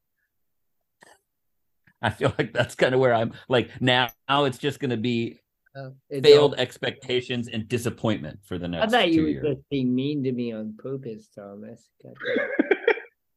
[2.01, 4.09] I feel like that's kind of where I'm like now.
[4.27, 5.39] Now it's just going to be
[5.75, 5.89] uh,
[6.23, 8.93] failed all- expectations and disappointment for the next.
[8.93, 11.87] I thought you two were just being mean to me on purpose, Thomas.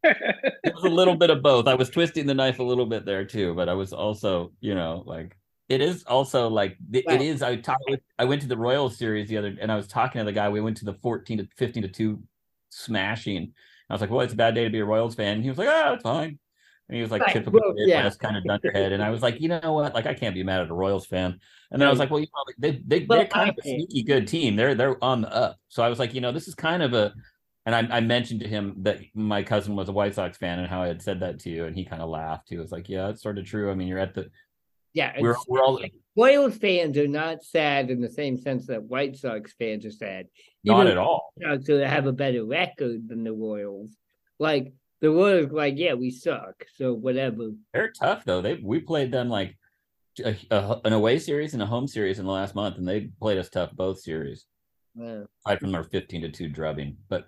[0.06, 1.66] It was a little bit of both.
[1.66, 4.74] I was twisting the knife a little bit there too, but I was also, you
[4.74, 5.34] know, like
[5.70, 7.14] it is also like it Wow.
[7.14, 7.42] it is.
[7.42, 8.00] I talked with.
[8.18, 10.50] I went to the Royal series the other, and I was talking to the guy.
[10.50, 12.22] We went to the fourteen to fifteen to two
[12.68, 13.52] smashing.
[13.88, 15.48] I was like, "Well, it's a bad day to be a Royals fan." And he
[15.48, 16.38] was like, "Oh, it's fine."
[16.88, 17.96] And he was like, Right, "Typical well, yeah.
[17.96, 19.94] Midwest kind of dunderhead." And I was like, "You know what?
[19.94, 21.38] Like, I can't be mad at a Royals fan."
[21.70, 23.62] And then I was like, "Well, you know, they they Well, they're kind of a
[23.62, 24.56] sneaky good team.
[24.56, 26.92] They're they're on the up." So I was like, "You know, this is kind of
[26.92, 27.14] a."
[27.66, 30.68] And I, I mentioned to him that my cousin was a White Sox fan and
[30.68, 32.50] how I had said that to you, and he kind of laughed.
[32.50, 33.70] He was like, "Yeah, it's sort of true.
[33.70, 34.30] I mean, you're at the
[34.92, 35.80] Yeah, we're we're all
[36.16, 40.26] Royals fans are not sad in the same sense that White Sox fans are sad.
[40.64, 43.96] not Even at all." Sox have a better record than the Royals.
[44.38, 47.50] Like the Royals, like yeah, we suck, so whatever.
[47.72, 48.40] They're tough though.
[48.40, 49.56] They we played them like
[50.24, 53.10] a, a- an away series and a home series in the last month, and they
[53.20, 54.46] played us tough both series.
[54.96, 55.26] Wow.
[55.46, 57.26] Aside from our fifteen to two drubbing, but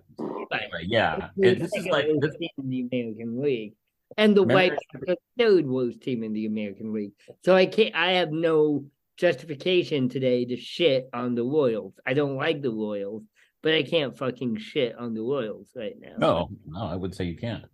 [0.52, 3.74] anyway, yeah, it, this is like this, team in the American League,
[4.16, 7.12] and the Remember- White Sox third worst team in the American League.
[7.44, 7.94] So I can't.
[7.94, 8.84] I have no
[9.16, 11.94] justification today to shit on the Royals.
[12.06, 13.24] I don't like the Royals,
[13.66, 16.14] but I can't fucking shit on the Royals right now.
[16.18, 17.64] no, no, I would say you can't.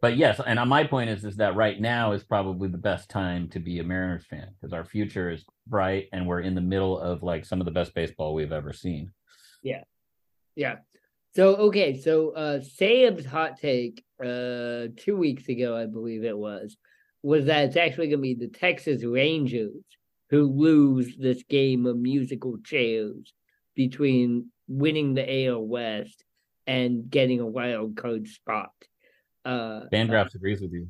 [0.00, 3.50] But yes, and my point is is that right now is probably the best time
[3.50, 6.98] to be a Mariners fan because our future is bright and we're in the middle
[6.98, 9.12] of like some of the best baseball we've ever seen.
[9.62, 9.84] Yeah.
[10.54, 10.76] Yeah.
[11.34, 16.78] So okay, so uh Saeb's hot take uh two weeks ago, I believe it was,
[17.22, 19.84] was that it's actually gonna be the Texas Rangers
[20.30, 23.34] who lose this game of musical chairs
[23.74, 26.24] between winning the AL West
[26.66, 28.72] and getting a wild card spot.
[29.44, 30.88] Uh Fangraphs agrees with you.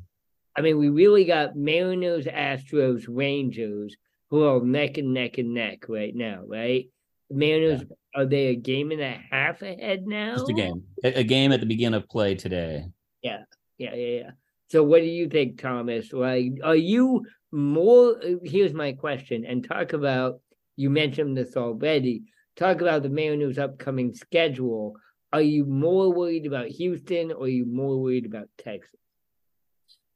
[0.55, 3.95] I mean we really got Mariners, Astros, Rangers
[4.29, 6.89] who are neck and neck and neck right now, right?
[7.29, 7.83] Mariners
[8.15, 10.37] are they a game and a half ahead now?
[10.37, 12.85] Just a game, a, a game at the beginning of play today.
[13.21, 13.43] Yeah,
[13.77, 14.17] yeah, yeah.
[14.19, 14.31] yeah.
[14.69, 16.11] So, what do you think, Thomas?
[16.11, 18.17] Like, are you more?
[18.17, 20.41] uh, Here's my question, and talk about.
[20.79, 22.23] You mentioned this already.
[22.57, 24.95] Talk about the Mariners' upcoming schedule.
[25.31, 28.99] Are you more worried about Houston, or are you more worried about Texas?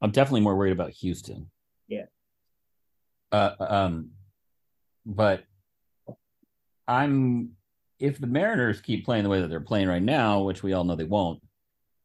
[0.01, 1.51] I'm definitely more worried about Houston.
[1.87, 2.05] Yeah.
[3.31, 4.09] Uh, um,
[5.05, 5.43] but
[6.87, 7.51] I'm
[7.99, 10.83] if the Mariners keep playing the way that they're playing right now, which we all
[10.83, 11.39] know they won't,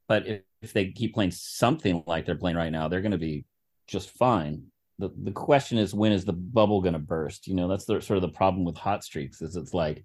[0.08, 3.18] but if, if they keep playing something like they're playing right now, they're going to
[3.18, 3.46] be
[3.86, 4.64] just fine.
[4.98, 7.46] The the question is when is the bubble going to burst?
[7.46, 10.04] You know, that's the sort of the problem with hot streaks is it's like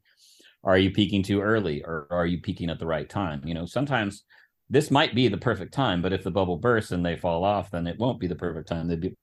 [0.64, 3.42] Are you peaking too early or are you peaking at the right time?
[3.46, 4.24] You know, sometimes
[4.70, 7.72] this might be the perfect time, but if the bubble bursts and they fall off,
[7.72, 8.88] then it won't be the perfect time.
[8.88, 9.16] They'd be,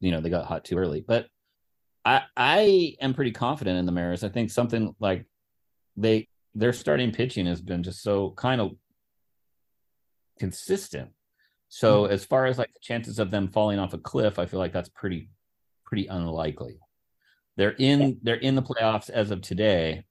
[0.00, 1.04] you know, they got hot too early.
[1.06, 1.26] But
[2.04, 4.24] I I am pretty confident in the Mariners.
[4.24, 5.24] I think something like
[5.96, 8.72] they their starting pitching has been just so kind of
[10.38, 11.10] consistent.
[11.68, 12.12] So mm-hmm.
[12.12, 14.72] as far as like the chances of them falling off a cliff, I feel like
[14.72, 15.30] that's pretty
[15.84, 16.78] pretty unlikely.
[17.56, 20.04] They're in they're in the playoffs as of today.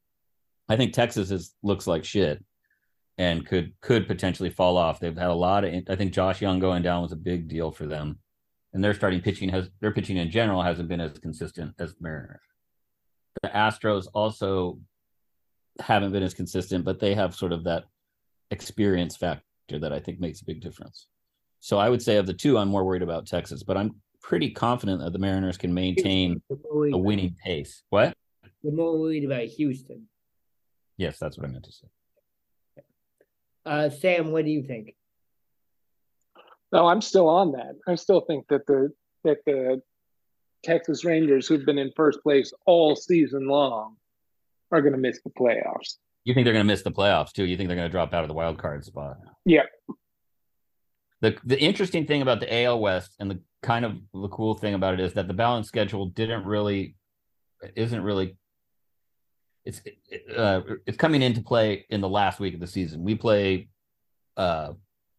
[0.71, 2.41] I think Texas is looks like shit
[3.17, 5.01] and could could potentially fall off.
[5.01, 7.71] They've had a lot of I think Josh Jung going down was a big deal
[7.71, 8.19] for them.
[8.73, 12.01] And their starting pitching has their pitching in general hasn't been as consistent as the
[12.01, 12.39] Mariners.
[13.43, 14.79] The Astros also
[15.81, 17.83] haven't been as consistent, but they have sort of that
[18.49, 19.43] experience factor
[19.77, 21.07] that I think makes a big difference.
[21.59, 24.51] So I would say of the two, I'm more worried about Texas, but I'm pretty
[24.51, 27.83] confident that the Mariners can maintain a winning pace.
[27.89, 28.13] What?
[28.61, 30.07] You're more worried about Houston.
[31.01, 31.87] Yes, that's what I meant to say.
[33.65, 34.93] Uh, Sam, what do you think?
[36.71, 37.75] No, I'm still on that.
[37.87, 38.91] I still think that the
[39.23, 39.81] that the
[40.63, 43.95] Texas Rangers, who've been in first place all season long,
[44.71, 45.97] are going to miss the playoffs.
[46.23, 47.45] You think they're going to miss the playoffs too?
[47.45, 49.17] You think they're going to drop out of the wild card spot?
[49.43, 49.65] Yeah.
[51.21, 54.75] The the interesting thing about the AL West and the kind of the cool thing
[54.75, 56.95] about it is that the balance schedule didn't really
[57.75, 58.37] isn't really
[59.65, 59.81] it's
[60.35, 63.03] uh, it's coming into play in the last week of the season.
[63.03, 63.69] We play
[64.37, 64.73] uh,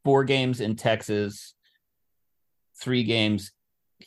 [0.05, 1.55] four games in Texas,
[2.81, 3.53] three games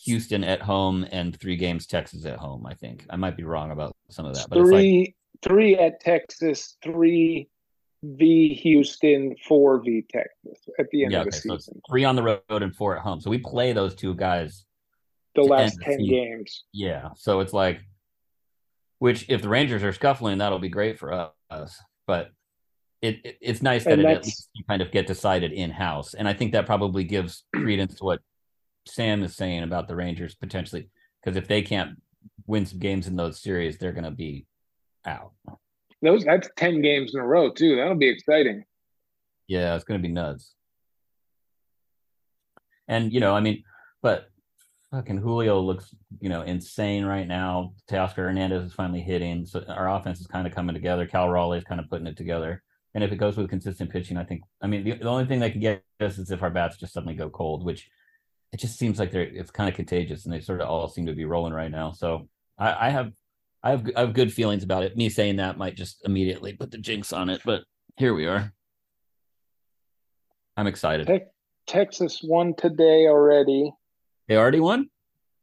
[0.03, 2.65] Houston at home, and three games Texas at home.
[2.65, 5.99] I think I might be wrong about some of that, but three like, three at
[6.01, 7.47] Texas, three
[8.03, 11.59] v Houston, four v Texas at the end yeah, of the okay, season.
[11.59, 13.21] So three on the road and four at home.
[13.21, 14.65] So we play those two guys
[15.33, 16.65] the last ten the games.
[16.71, 17.79] Yeah, so it's like,
[18.99, 21.79] which if the Rangers are scuffling, that'll be great for us.
[22.07, 22.31] But
[23.01, 26.13] it, it it's nice that it at least you kind of get decided in house,
[26.13, 28.21] and I think that probably gives credence to what
[28.87, 30.89] Sam is saying about the Rangers potentially,
[31.21, 32.01] because if they can't
[32.47, 34.45] win some games in those series, they're going to be
[35.05, 35.31] out.
[36.01, 37.75] Those that's ten games in a row too.
[37.75, 38.63] That'll be exciting.
[39.47, 40.53] Yeah, it's going to be nuts.
[42.87, 43.63] And you know, I mean,
[44.01, 44.29] but
[44.95, 47.73] fucking Julio looks, you know, insane right now.
[47.89, 51.05] Teoscar Hernandez is finally hitting, so our offense is kind of coming together.
[51.05, 52.63] Cal Raleigh is kind of putting it together.
[52.93, 54.43] And if it goes with consistent pitching, I think.
[54.61, 56.93] I mean, the, the only thing that could get us is if our bats just
[56.93, 57.89] suddenly go cold, which
[58.53, 61.07] it just seems like they're it's kind of contagious, and they sort of all seem
[61.07, 61.91] to be rolling right now.
[61.91, 63.11] So I, I have
[63.61, 64.95] I have I have good feelings about it.
[64.95, 67.63] Me saying that might just immediately put the jinx on it, but
[67.97, 68.53] here we are.
[70.55, 71.07] I'm excited.
[71.07, 71.25] Te-
[71.67, 73.73] Texas won today already.
[74.27, 74.89] They already won.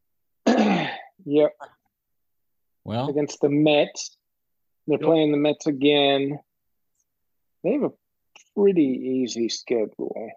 [0.47, 1.53] yep.
[2.85, 4.17] Well, against the Mets,
[4.87, 5.07] they're yep.
[5.07, 6.39] playing the Mets again.
[7.63, 7.93] They have a
[8.57, 10.31] pretty easy schedule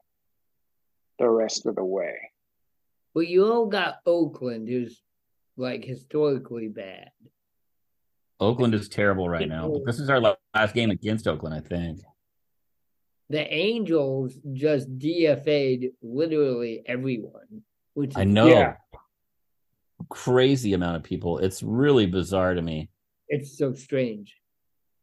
[1.17, 2.15] the rest of the way.
[3.13, 5.01] Well, you all got Oakland, who's
[5.57, 7.11] like historically bad.
[8.39, 9.73] Oakland is terrible right now.
[9.85, 12.01] This is our last game against Oakland, I think.
[13.29, 17.63] The Angels just DFA'd literally everyone.
[17.95, 18.47] Which I know.
[18.47, 18.75] Yeah.
[20.09, 21.39] Crazy amount of people.
[21.39, 22.89] It's really bizarre to me.
[23.27, 24.35] It's so strange.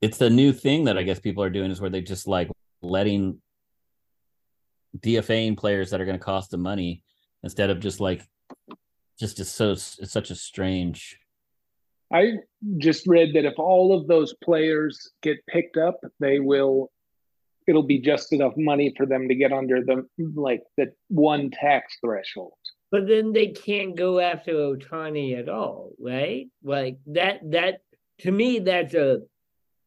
[0.00, 2.50] It's the new thing that I guess people are doing is where they just like
[2.80, 3.40] letting
[4.98, 7.02] DFAing players that are going to cost them money
[7.42, 8.22] instead of just like
[9.18, 11.18] just is so it's such a strange
[12.12, 12.34] I
[12.76, 16.90] just read that if all of those players get picked up, they will
[17.66, 21.96] it'll be just enough money for them to get under the like the one tax
[22.04, 22.52] threshold.
[22.92, 26.48] But then they can't go after Ohtani at all, right?
[26.62, 27.80] Like that that
[28.20, 29.22] to me that's a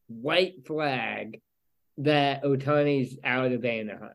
[0.08, 1.40] white flag
[1.98, 4.10] that Ohtani's out of Anaheim.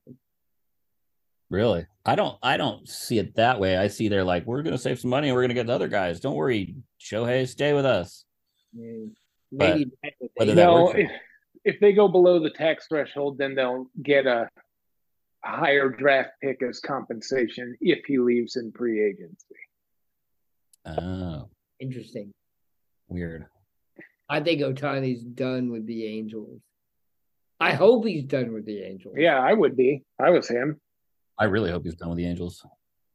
[1.49, 1.87] Really?
[2.05, 3.77] I don't I don't see it that way.
[3.77, 5.87] I see they're like, we're gonna save some money and we're gonna get the other
[5.87, 6.19] guys.
[6.19, 8.25] Don't worry, Shohei, stay with us.
[9.53, 9.89] Maybe
[10.35, 11.09] whether that no, if,
[11.63, 14.49] if they go below the tax threshold, then they'll get a, a
[15.43, 19.55] higher draft pick as compensation if he leaves in free agency.
[20.85, 21.49] Oh.
[21.79, 22.31] Interesting.
[23.07, 23.45] Weird.
[24.29, 26.61] I think Ohtani's done with the Angels.
[27.59, 29.15] I hope he's done with the Angels.
[29.17, 30.03] Yeah, I would be.
[30.19, 30.79] I was him.
[31.37, 32.65] I really hope he's done with the Angels.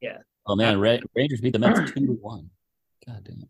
[0.00, 0.18] Yeah.
[0.46, 2.50] Oh man, Rangers beat the Mets two to one.
[3.06, 3.48] God damn it.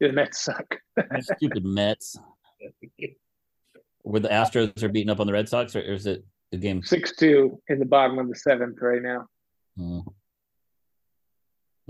[0.00, 0.78] The Mets suck.
[1.20, 2.16] Stupid Mets.
[4.02, 6.82] Where the Astros are beating up on the Red Sox, or is it the game
[6.82, 9.26] six two in the bottom of the seventh right now?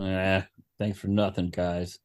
[0.01, 0.43] Eh,
[0.79, 1.99] thanks for nothing, guys.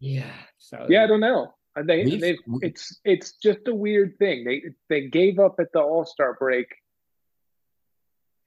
[0.00, 0.30] Yeah.
[0.58, 1.54] So yeah, I don't know.
[1.76, 4.44] They We've- they we- it's it's just a weird thing.
[4.44, 6.68] They they gave up at the All Star break,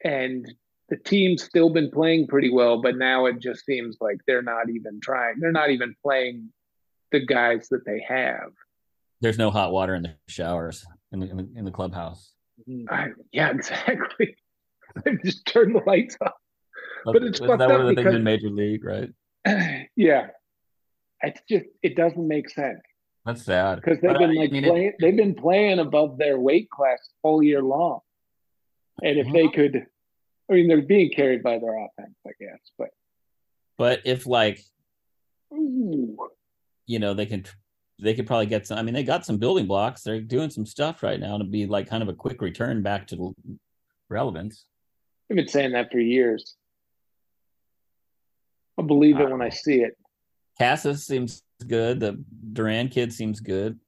[0.03, 0.49] and
[0.89, 4.69] the team's still been playing pretty well, but now it just seems like they're not
[4.69, 5.39] even trying.
[5.39, 6.53] They're not even playing
[7.11, 8.51] the guys that they have.
[9.19, 12.31] There's no hot water in the showers in the in the, in the clubhouse.
[12.67, 12.93] Mm-hmm.
[12.93, 14.35] I, yeah, exactly.
[15.03, 16.33] they just turn the lights off.
[17.05, 19.09] But it's that one of the things in Major League, right?
[19.95, 20.27] yeah,
[21.21, 22.81] it's just it doesn't make sense
[23.25, 23.75] That's sad.
[23.81, 24.93] because they've But, been I like mean, it- playing.
[24.99, 27.99] They've been playing above their weight class all year long,
[29.03, 29.55] and if they mm-hmm.
[29.55, 29.85] could,
[30.49, 32.59] I mean, they're being carried by their offense, I guess.
[32.77, 32.89] But
[33.77, 34.61] but if like
[35.53, 36.17] ooh,
[36.85, 37.45] you know they can
[37.99, 40.65] they could probably get some i mean they got some building blocks they're doing some
[40.65, 43.33] stuff right now to be like kind of a quick return back to
[44.09, 44.65] relevance
[45.29, 46.55] I've been saying that for years.
[48.77, 49.97] I'll believe it when I see it.
[50.57, 52.23] casas seems good the
[52.53, 53.79] duran kid seems good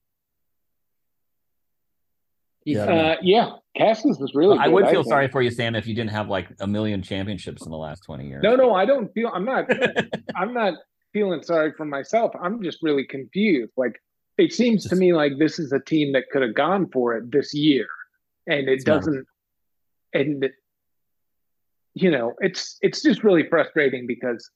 [2.65, 2.83] Yeah.
[2.83, 4.57] Uh, yeah, Casas is really.
[4.59, 5.11] i good, would feel think.
[5.13, 8.01] sorry for you sam if you didn't have like a million championships in the last
[8.03, 9.29] 20 years No, no, I don't feel.
[9.33, 9.65] I'm not.
[10.35, 10.73] I'm not
[11.13, 12.31] feeling sorry for myself.
[12.41, 13.73] I'm just really confused.
[13.77, 14.01] Like
[14.37, 17.31] it seems to me like this is a team that could have gone for it
[17.31, 17.87] this year,
[18.47, 19.25] and it doesn't.
[20.13, 20.49] And
[21.93, 24.49] you know, it's it's just really frustrating because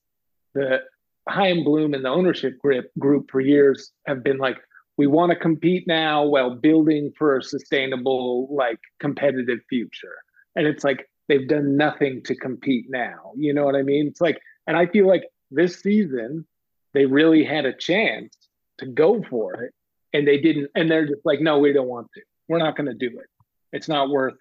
[0.54, 0.82] the
[1.28, 4.58] Chaim Bloom and the ownership group group for years have been like,
[4.98, 10.16] we want to compete now while building for a sustainable, like competitive future.
[10.56, 13.32] And it's like they've done nothing to compete now.
[13.36, 14.08] You know what I mean?
[14.08, 16.46] It's like, and I feel like this season
[16.94, 18.38] they really had a chance
[18.78, 19.74] to go for it,
[20.14, 20.70] and they didn't.
[20.76, 22.22] And they're just like, no, we don't want to.
[22.48, 23.28] We're not going to do it.
[23.72, 24.36] It's not worth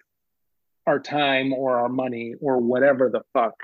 [0.85, 3.55] our time or our money or whatever the fuck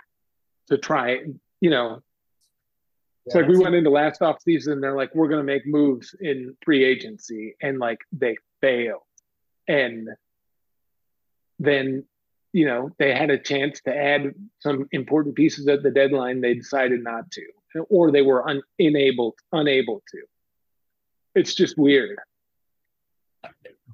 [0.69, 1.11] to try.
[1.11, 1.27] it.
[1.61, 2.01] You know,
[3.25, 4.81] it's like we went into last off season.
[4.81, 9.01] They're like, we're going to make moves in free agency, and like they failed.
[9.67, 10.09] And
[11.59, 12.05] then,
[12.53, 16.41] you know, they had a chance to add some important pieces at the deadline.
[16.41, 17.43] They decided not to,
[17.89, 20.21] or they were un- unable unable to.
[21.35, 22.17] It's just weird.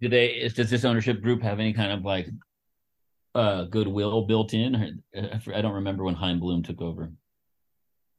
[0.02, 2.28] do they is, does this ownership group have any kind of like
[3.36, 5.02] uh goodwill built in
[5.54, 7.12] i don't remember when chaim bloom took over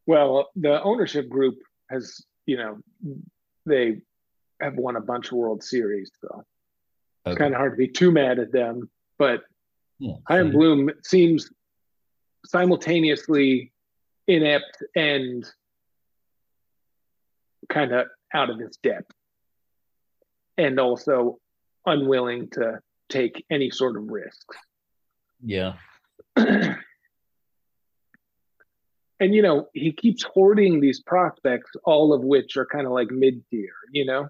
[0.06, 1.56] Well, the ownership group
[1.90, 2.78] has, you know,
[3.64, 4.02] they
[4.60, 6.44] have won a bunch of World Series, so
[7.24, 8.88] it's kind of hard to be too mad at them.
[9.18, 9.42] But
[9.98, 11.50] yeah, Chaim so- Bloom seems
[12.44, 13.72] simultaneously
[14.28, 15.44] inept and
[17.68, 19.10] kind of out of his depth,
[20.56, 21.38] and also
[21.84, 24.56] unwilling to take any sort of risks.
[25.44, 25.74] yeah
[26.36, 26.76] and
[29.20, 33.72] you know he keeps hoarding these prospects all of which are kind of like mid-tier
[33.92, 34.28] you know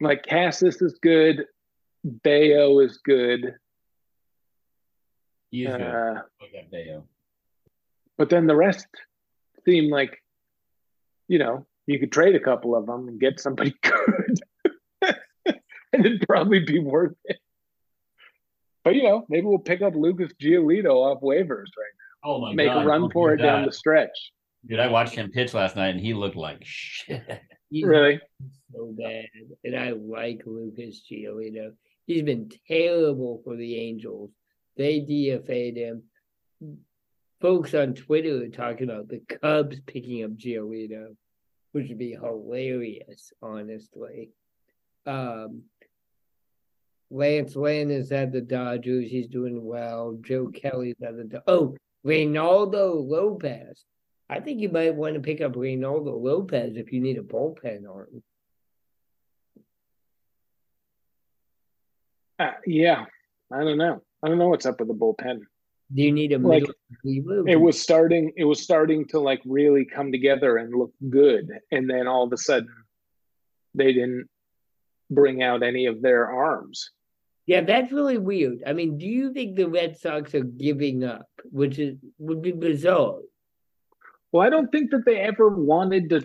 [0.00, 1.44] like casas is good
[2.04, 3.54] bello is good
[5.50, 5.80] He is good.
[5.82, 7.04] uh, Look at Bello.
[8.16, 8.86] but then the rest
[9.64, 10.22] seem like
[11.28, 14.40] you know you could trade a couple of them and get somebody good
[15.92, 17.38] and it'd probably be worth it
[18.84, 21.94] but you know maybe we'll pick up lucas giolito off waivers right
[22.24, 22.30] now.
[22.30, 24.32] Oh my now make God, a run don't for do it down the stretch
[24.66, 27.22] Dude, I watched him pitch last night and he looked like shit.
[27.70, 28.20] he's really
[28.74, 29.26] so bad,
[29.64, 31.74] and I like Lucas Giolito.
[32.08, 34.30] He's been terrible for the Angels.
[34.78, 36.04] They DFA'd him.
[37.38, 41.14] Folks on Twitter are talking about the Cubs picking up Giolito,
[41.72, 44.30] which would be hilarious, honestly.
[45.04, 45.64] Um,
[47.10, 49.10] Lance Lynn is at the Dodgers.
[49.10, 50.16] He's doing well.
[50.22, 53.84] Joe Kelly's at the Do- oh Reynaldo Lopez.
[54.30, 57.86] I think you might want to pick up Reynaldo Lopez if you need a bullpen
[57.86, 58.22] arm.
[62.38, 63.04] Uh, yeah,
[63.52, 64.02] I don't know.
[64.22, 65.40] I don't know what's up with the bullpen.
[65.92, 66.64] Do you need a Like?
[67.04, 68.32] It was starting.
[68.36, 72.32] It was starting to like really come together and look good, and then all of
[72.32, 72.72] a sudden,
[73.74, 74.28] they didn't
[75.10, 76.90] bring out any of their arms.
[77.46, 78.62] Yeah, that's really weird.
[78.66, 82.52] I mean, do you think the Red Sox are giving up, which is would be
[82.52, 83.20] bizarre?
[84.30, 86.22] Well, I don't think that they ever wanted to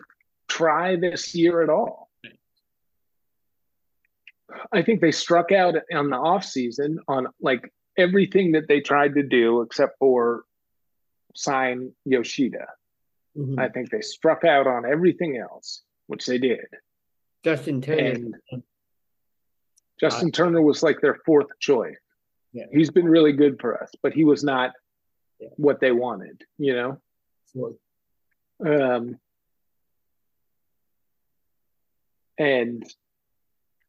[0.49, 2.02] try this year at all.
[4.71, 9.15] I think they struck out on the off season on like everything that they tried
[9.15, 10.43] to do except for
[11.35, 12.67] sign Yoshida.
[13.37, 13.57] Mhm.
[13.59, 16.65] I think they struck out on everything else, which they did.
[17.43, 17.99] Justin Turner.
[18.07, 18.35] And
[19.99, 21.97] Justin Turner was like their fourth choice.
[22.51, 22.65] Yeah.
[22.71, 24.73] He's been really good for us, but he was not
[25.39, 25.49] Yeah.
[25.57, 27.01] what they wanted, you know?
[27.47, 27.79] So,
[28.63, 29.19] Um,
[32.37, 32.83] and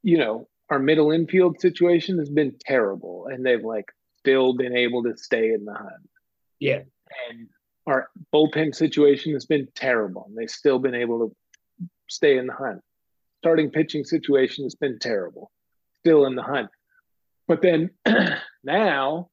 [0.04, 5.02] you know our middle infield situation has been terrible, and they've like still been able
[5.04, 6.08] to stay in the hunt.
[6.58, 6.82] Yeah.
[7.28, 7.48] And
[7.86, 12.54] our bullpen situation has been terrible, and they've still been able to stay in the
[12.54, 12.80] hunt.
[13.42, 15.50] Starting pitching situation has been terrible,
[16.00, 16.70] still in the hunt.
[17.46, 17.90] But then
[18.64, 19.28] now,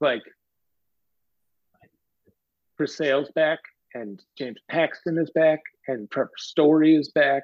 [0.00, 0.22] like
[2.76, 3.58] Chris Sale's back,
[3.94, 7.42] and James Paxton is back, and Trevor Story is back,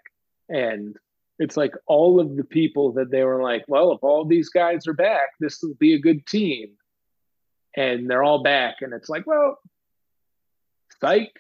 [0.49, 0.97] and
[1.39, 4.87] it's like all of the people that they were like, well, if all these guys
[4.87, 6.71] are back, this will be a good team,
[7.77, 9.59] and they're all back, and it's like, well,
[11.01, 11.33] psych,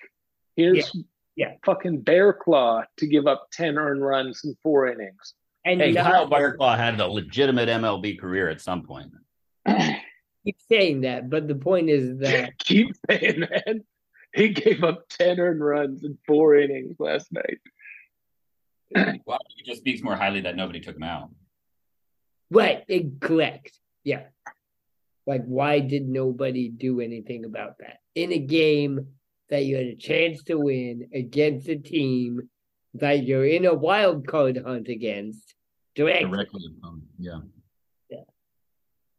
[0.57, 1.03] here's Yeah.
[1.37, 1.55] Yeah.
[1.65, 5.35] fucking Barraclough to give up ten earned runs in four innings.
[5.65, 9.13] And Hey, now- Kyle Barraclough had a legitimate MLB career at some point.
[10.45, 13.77] keep saying that, but the point is that Keep saying that.
[14.35, 17.59] He gave up 10 earned runs in four innings last night.
[18.95, 21.31] Well, it just speaks more highly that nobody took him out.
[22.51, 22.85] right,
[23.21, 23.79] correct.
[24.05, 24.23] Yeah.
[25.27, 29.09] Like, why did nobody do anything about that in a game
[29.51, 32.49] that you had a chance to win against a team
[32.95, 35.55] that you're in a wild card hunt against?
[35.95, 36.31] Direct.
[36.31, 36.63] Directly,
[37.19, 37.41] yeah.
[38.09, 38.21] yeah.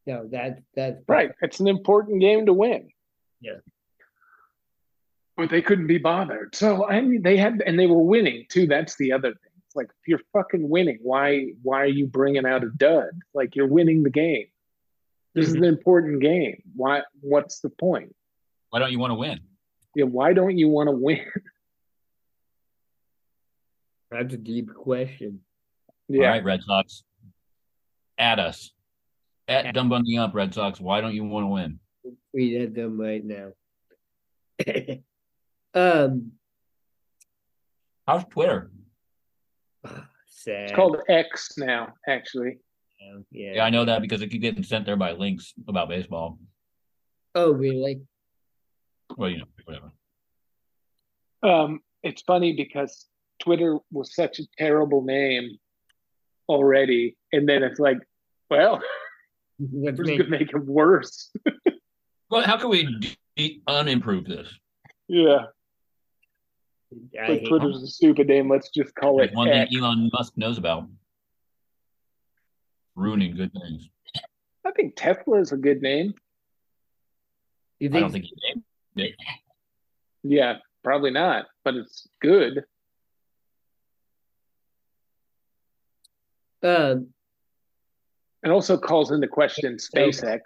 [0.07, 1.31] No, that that's Right.
[1.41, 2.89] It's an important game to win.
[3.41, 3.57] Yeah.
[5.37, 6.55] But they couldn't be bothered.
[6.55, 8.65] So I mean they had and they were winning too.
[8.65, 9.48] That's the other thing.
[9.69, 13.11] It's like you're fucking winning, why why are you bringing out a dud?
[13.35, 14.47] Like you're winning the game.
[15.35, 16.63] This is an important game.
[16.75, 18.15] Why what's the point?
[18.71, 19.41] Why don't you want to win?
[19.95, 21.23] Yeah, why don't you want to win?
[24.11, 25.41] That's a deep question.
[26.11, 27.03] All right, Red Sox.
[28.17, 28.71] At us.
[29.47, 30.81] At Dumb on the Ump, Red Sox.
[30.81, 31.79] Why don't you want to win?
[32.33, 33.51] We at them right now.
[35.75, 36.31] um,
[38.07, 38.71] How's Twitter?
[40.43, 40.63] Sad.
[40.63, 42.57] It's called X now, actually.
[43.31, 43.53] yeah.
[43.55, 46.39] Yeah, I know that because it keep getting sent there by links about baseball.
[47.35, 48.01] Oh, really?
[49.17, 49.91] Well, you know, whatever.
[51.41, 53.05] Um, it's funny because
[53.39, 55.57] Twitter was such a terrible name
[56.47, 57.97] already, and then it's like,
[58.49, 58.81] well,
[59.59, 61.31] we're make- just gonna make it worse.
[62.31, 64.47] Well, how can we de- unimprove this?
[65.07, 65.47] yeah, I
[66.91, 68.49] like hate- Twitter's a stupid name.
[68.49, 70.87] Let's just call There's it one thing Elon Musk knows about
[72.95, 73.87] ruining good things.
[74.65, 76.13] I think Tesla is a good name.
[77.79, 77.97] you think?
[77.97, 78.53] I don't think think he
[79.03, 79.15] named it.
[80.23, 82.63] Yeah, probably not, but it's good.
[86.63, 87.07] um
[88.43, 90.41] It also calls into question SpaceX.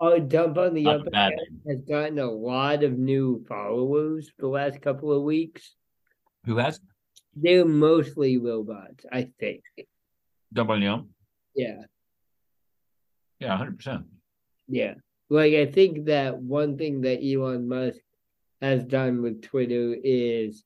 [0.00, 1.30] our dump on the Not upper bad.
[1.30, 5.74] Deck has gotten a lot of new followers the last couple of weeks.
[6.48, 6.80] Who has
[7.36, 9.62] They're mostly robots, I think.
[10.50, 11.10] Dumb on?
[11.54, 11.82] Yeah,
[13.38, 14.06] Yeah, hundred percent.
[14.66, 14.94] yeah.
[15.28, 17.98] Like I think that one thing that Elon Musk
[18.62, 20.64] has done with Twitter is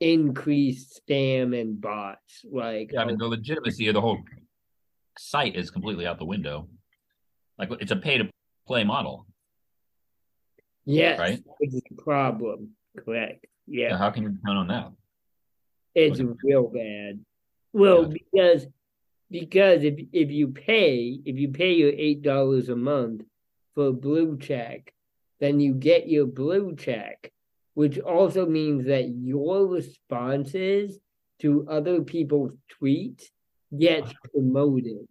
[0.00, 2.44] increase spam and bots.
[2.44, 4.20] Like Yeah, I mean oh the legitimacy of the whole
[5.18, 6.68] site is completely out the window.
[7.58, 8.28] Like it's a pay to
[8.66, 9.26] play model.
[10.84, 11.40] yes, right?
[11.60, 12.72] it's a problem.
[12.98, 13.46] Correct.
[13.66, 13.90] Yeah.
[13.90, 13.98] Yeah.
[13.98, 14.92] how can you count on that?
[15.94, 17.20] It's real bad.
[17.72, 18.08] Well, Yeah.
[18.18, 18.66] because
[19.30, 23.24] because if if you pay if you pay your eight dollars a month
[23.74, 24.92] for a blue check,
[25.40, 27.32] then you get your blue check,
[27.74, 30.98] which also means that your responses
[31.40, 33.24] to other people's tweets
[33.76, 35.08] gets promoted.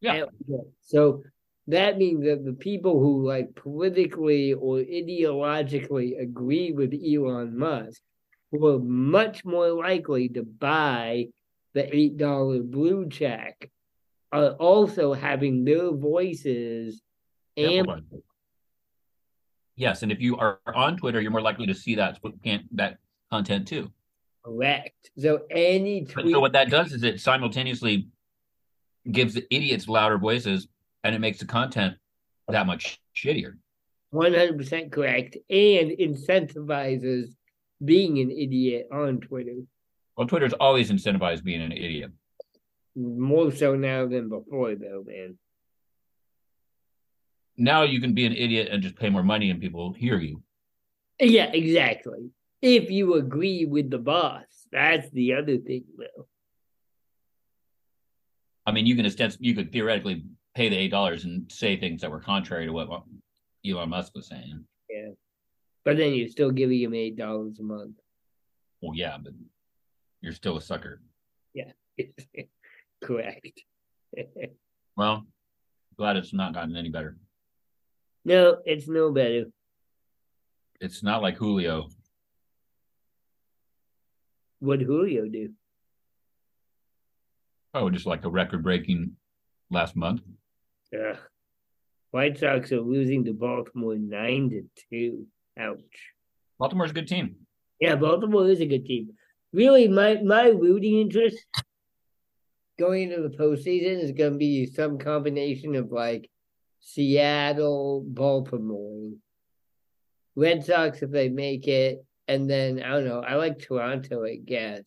[0.00, 0.24] Yeah.
[0.82, 1.24] So
[1.68, 8.00] that means that the people who like politically or ideologically agree with Elon Musk
[8.50, 11.26] were much more likely to buy
[11.74, 13.70] the eight dollar blue check
[14.32, 17.02] are also having their voices
[17.56, 18.04] and Amplified.
[19.76, 22.98] Yes, and if you are on Twitter, you're more likely to see that can't that
[23.30, 23.92] content too.
[24.42, 25.10] correct.
[25.18, 28.08] So any But tweet so what that does is it simultaneously
[29.10, 30.66] gives the idiots louder voices,
[31.04, 31.96] and it makes the content
[32.48, 33.54] that much shittier.
[34.10, 37.34] one hundred percent correct and incentivizes
[37.84, 39.56] being an idiot on Twitter.
[40.16, 42.10] Well, Twitter's always incentivized being an idiot.
[42.96, 45.38] More so now than before though, man.
[47.56, 50.42] Now you can be an idiot and just pay more money, and people hear you.
[51.20, 52.30] Yeah, exactly.
[52.62, 56.26] If you agree with the boss, that's the other thing though.
[58.66, 60.24] I mean, you can extend, you could theoretically
[60.58, 62.88] pay the eight dollars and say things that were contrary to what
[63.64, 64.64] Elon Musk was saying.
[64.90, 65.10] Yeah,
[65.84, 67.94] but then you're still giving him eight dollars a month.
[68.82, 69.34] Well, yeah, but
[70.20, 71.00] you're still a sucker.
[71.54, 71.70] Yeah,
[73.02, 73.62] correct.
[74.96, 75.24] Well,
[75.96, 77.16] glad it's not gotten any better.
[78.24, 79.44] no, it's no better.
[80.80, 81.82] It's not like Julio.
[84.58, 85.50] What would Julio do?
[87.74, 89.12] Oh, just like a record breaking
[89.70, 90.22] last month.
[90.94, 91.18] Ugh.
[92.10, 95.26] White Sox are losing to Baltimore nine to two.
[95.58, 96.12] Ouch.
[96.58, 97.36] Baltimore's a good team.
[97.80, 99.10] Yeah, Baltimore is a good team.
[99.52, 101.38] Really, my my rooting interest
[102.78, 106.30] going into the postseason is going to be some combination of like
[106.80, 109.10] Seattle, Baltimore,
[110.36, 113.20] Red Sox if they make it, and then I don't know.
[113.20, 114.84] I like Toronto, I guess.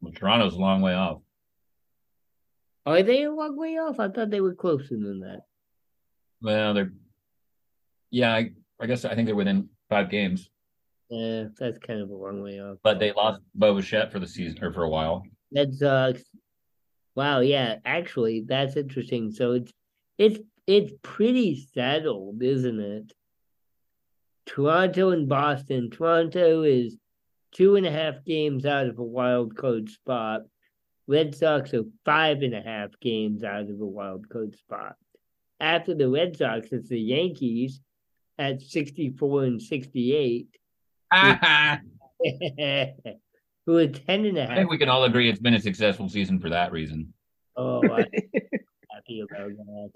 [0.00, 1.22] Well, Toronto's a long way off.
[2.88, 4.00] Are they a long way off?
[4.00, 5.40] I thought they were closer than that.
[6.40, 6.92] Well, they're
[8.10, 10.48] yeah, I, I guess I think they're within five games,
[11.10, 12.78] Yeah, that's kind of a long way off.
[12.82, 15.24] but they lost Bo Bichette for the season or for a while.
[15.54, 16.20] Red Sox.
[16.20, 16.22] Uh,
[17.14, 19.32] wow, yeah, actually, that's interesting.
[19.32, 19.72] So it's
[20.16, 23.12] it's it's pretty settled, isn't it?
[24.46, 25.90] Toronto and Boston.
[25.90, 26.96] Toronto is
[27.52, 30.42] two and a half games out of a wild card spot.
[31.08, 34.96] Red Sox are five and a half games out of a wild card spot.
[35.58, 37.80] After the Red Sox, it's the Yankees
[38.38, 40.46] at 64 and 68,
[41.10, 41.80] I
[43.66, 44.56] who are 10 and a half.
[44.56, 47.14] think we can all agree it's been a successful season for that reason.
[47.56, 48.04] Oh, I'm
[48.92, 49.90] happy about that.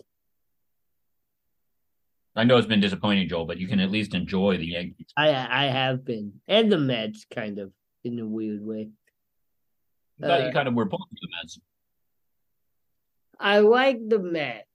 [2.34, 5.08] I know it's been disappointing, Joel, but you can at least enjoy the Yankees.
[5.16, 7.70] I I have been, and the Mets, kind of
[8.02, 8.88] in a weird way.
[10.20, 11.58] I thought Uh, you kind of were pulling for the Mets.
[13.38, 14.66] I like the Mets,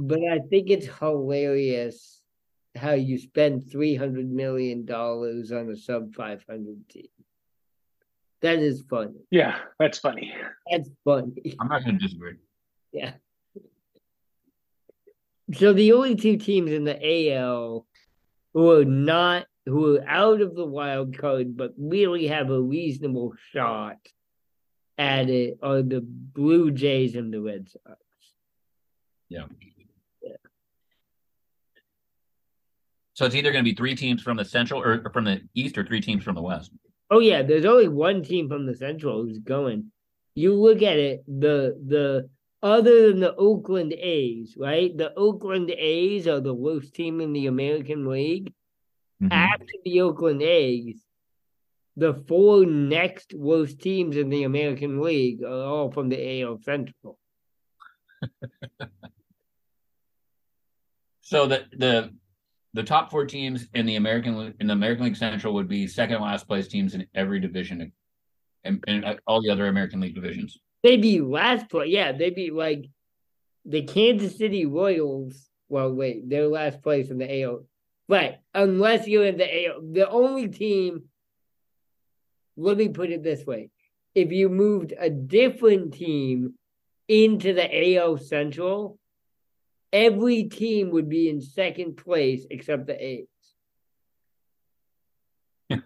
[0.00, 2.22] but I think it's hilarious
[2.76, 7.08] how you spend three hundred million dollars on a sub five hundred team.
[8.40, 9.14] That is funny.
[9.30, 10.32] Yeah, that's funny.
[10.70, 11.56] That's funny.
[11.58, 12.34] I'm not going to disagree.
[12.92, 13.14] Yeah.
[15.54, 17.86] So the only two teams in the AL
[18.52, 23.32] who are not who are out of the wild card but really have a reasonable
[23.52, 23.96] shot
[24.98, 27.98] at it are the Blue Jays and the Red Sox.
[29.28, 29.46] Yeah.
[33.14, 35.40] So it's either going to be three teams from the Central or or from the
[35.54, 36.70] East or three teams from the West.
[37.10, 39.90] Oh yeah, there's only one team from the Central who's going.
[40.34, 42.28] You look at it, the the
[42.62, 44.96] other than the Oakland A's, right?
[44.96, 48.52] The Oakland A's are the worst team in the American League.
[49.20, 49.32] Mhm.
[49.32, 51.04] after the Oakland A's,
[51.98, 57.18] the four next worst teams in the American League are all from the AL Central.
[61.20, 62.14] So the the
[62.72, 65.86] the top four teams in the American League- in the American League Central would be
[65.86, 67.92] second last place teams in every division,
[68.64, 70.58] and, and uh, all the other American League divisions.
[70.82, 71.90] They'd be last place.
[71.90, 72.86] Yeah, they'd be like
[73.66, 75.50] the Kansas City Royals.
[75.68, 77.66] Well, wait, they're last place in the AL.
[78.08, 79.82] Right, unless you're in the AL.
[79.92, 81.10] The only team,
[82.58, 83.70] let me put it this way.
[84.14, 86.54] If you moved a different team
[87.06, 88.98] into the AL Central,
[89.92, 93.26] every team would be in second place except the A's.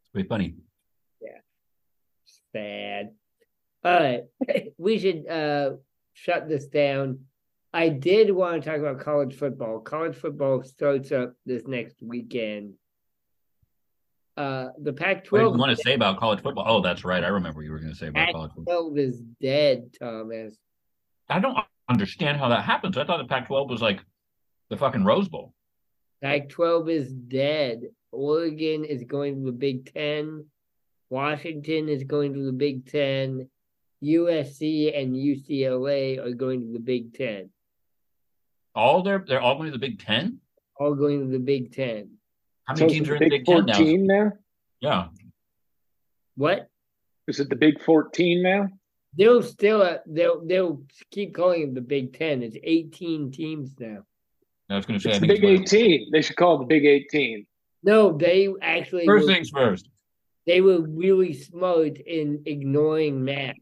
[0.00, 0.54] It's pretty funny.
[1.20, 1.40] Yeah.
[2.52, 3.10] Sad.
[3.84, 4.24] All right,
[4.78, 5.72] we should uh
[6.14, 7.20] shut this down.
[7.74, 9.80] I did want to talk about college football.
[9.80, 12.72] College football starts up this next weekend.
[14.38, 16.64] Uh, the What did Pac-12 you want to say about college football?
[16.64, 17.24] Oh, that's right.
[17.24, 18.94] I remember what you were going to say about college football.
[18.94, 20.54] Pac-12 is dead, Thomas.
[21.28, 21.58] I don't
[21.88, 22.96] understand how that happens.
[22.96, 23.98] I thought the Pac-12 was like
[24.70, 25.54] the fucking Rose Bowl.
[26.22, 27.80] Pac-12 is dead.
[28.12, 30.46] Oregon is going to the Big Ten.
[31.10, 33.48] Washington is going to the Big Ten.
[34.04, 37.50] USC and UCLA are going to the Big Ten.
[38.72, 40.38] All they're they're all going to the Big Ten.
[40.78, 42.17] All going to the Big Ten.
[42.68, 43.72] How many is teams it are the in the Big Big Ten now?
[43.74, 44.32] 14 now?
[44.80, 45.08] Yeah,
[46.36, 46.68] What?
[47.26, 48.68] Is it the Big 14 now?
[49.16, 52.42] They'll still uh, they'll they'll keep calling it the Big Ten.
[52.42, 54.04] It's eighteen teams now.
[54.70, 55.10] I was going to say.
[55.10, 56.10] It's the Big it's 18.
[56.12, 57.46] They should call it the Big 18.
[57.82, 59.88] No, they actually first were, things first.
[60.46, 63.56] they were really smart in ignoring math,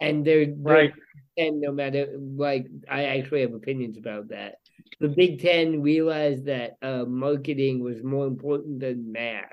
[0.00, 0.92] and they're, they're Right.
[1.36, 4.54] and no matter like I actually have opinions about that.
[5.00, 9.52] The Big Ten realized that uh, marketing was more important than math.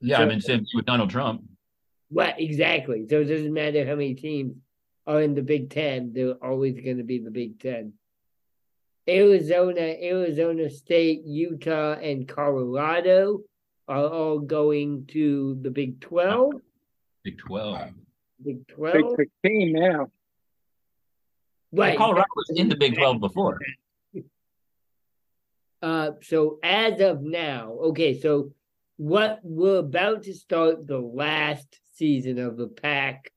[0.00, 1.42] Yeah, So- I mean, same with Donald Trump.
[2.10, 3.06] What exactly?
[3.08, 4.54] So it doesn't matter how many teams
[5.06, 7.92] are in the Big Ten; they're always going to be the Big Ten.
[9.08, 13.40] Arizona, Arizona State, Utah, and Colorado
[13.88, 16.52] are all going to the Big 12.
[17.24, 17.90] Big Twelve.
[18.44, 18.94] Big Twelve.
[18.94, 19.16] Big 12.
[19.42, 20.10] 16 now.
[21.72, 21.96] Right.
[21.98, 23.58] Colorado was in the Big Twelve before.
[25.80, 28.52] Uh, so as of now, okay, so
[28.96, 33.32] what we're about to start the last season of the Pac,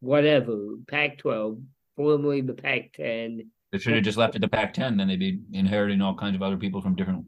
[0.00, 1.58] whatever, Pac 12,
[1.96, 3.50] formerly the Pac 10.
[3.70, 4.96] They should have just left it to Pac-10.
[4.96, 7.26] Then they'd be inheriting all kinds of other people from different.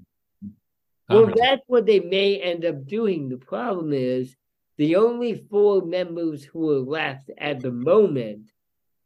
[1.09, 3.29] Well, that's what they may end up doing.
[3.29, 4.35] The problem is
[4.79, 8.49] the only four members who are left at the moment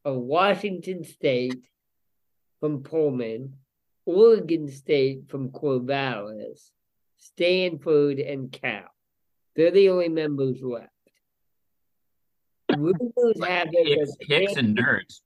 [0.04, 1.66] are Washington State
[2.60, 3.54] from Pullman,
[4.06, 6.70] Oregon State from Corvallis,
[7.16, 8.84] Stanford, and Cal.
[9.56, 10.90] They're the only members left.
[12.76, 15.20] Rumors have it that Hicks and nerds.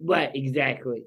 [0.00, 1.04] Right, exactly.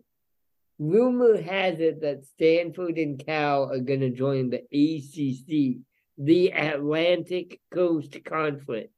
[0.80, 5.82] Rumor has it that Stanford and Cal are going to join the ACC,
[6.18, 8.90] the Atlantic Coast Conference.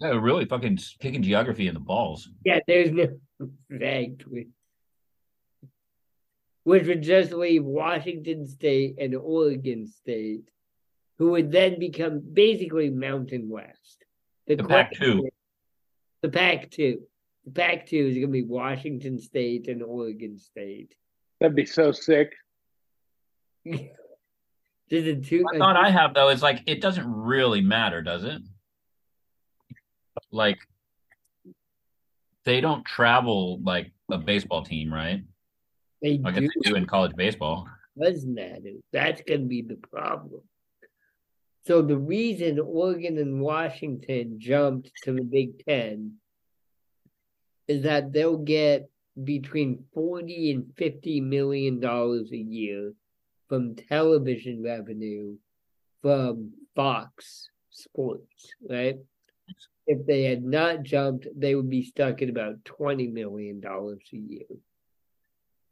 [0.00, 2.28] Yeah, really fucking kicking geography in the balls.
[2.44, 3.18] Yeah, there's no
[3.70, 4.48] exactly.
[6.64, 10.48] Which would just leave Washington State and Oregon State,
[11.18, 14.04] who would then become basically Mountain West.
[14.46, 15.22] The Pac-2.
[16.22, 17.02] The Pac two.
[17.44, 20.94] The Pac two is going to be Washington State and Oregon State.
[21.40, 22.32] That'd be so sick.
[23.66, 23.90] Just
[24.90, 25.44] a two.
[25.52, 28.40] The thought I have though is like it doesn't really matter, does it?
[30.30, 30.58] Like
[32.44, 35.22] they don't travel like a baseball team, right?
[36.02, 37.68] They Like do they do in college baseball.
[37.98, 38.72] does matter.
[38.92, 40.42] That's going to be the problem.
[41.64, 46.14] So the reason Oregon and Washington jumped to the Big Ten
[47.68, 48.90] is that they'll get
[49.22, 52.92] between forty and fifty million dollars a year
[53.48, 55.36] from television revenue
[56.00, 58.96] from Fox Sports, right?
[59.86, 64.16] If they had not jumped, they would be stuck at about twenty million dollars a
[64.16, 64.46] year.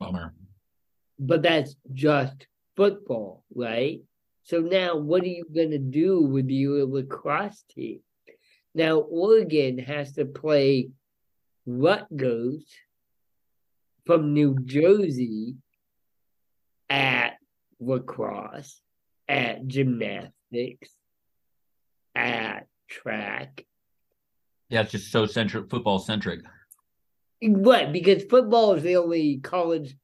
[0.01, 0.35] Bummer.
[1.19, 2.47] but that's just
[2.77, 4.01] football, right?
[4.45, 8.01] So now what are you going to do with your lacrosse team?
[8.75, 10.89] Now Oregon has to play
[11.67, 12.65] Rutgers
[14.07, 15.57] from New Jersey
[16.89, 17.35] at
[17.79, 18.81] lacrosse,
[19.29, 20.91] at gymnastics,
[22.15, 23.65] at track.
[24.71, 26.41] Yeah, it's just so centric football centric.
[27.43, 29.97] Right, because football is the only college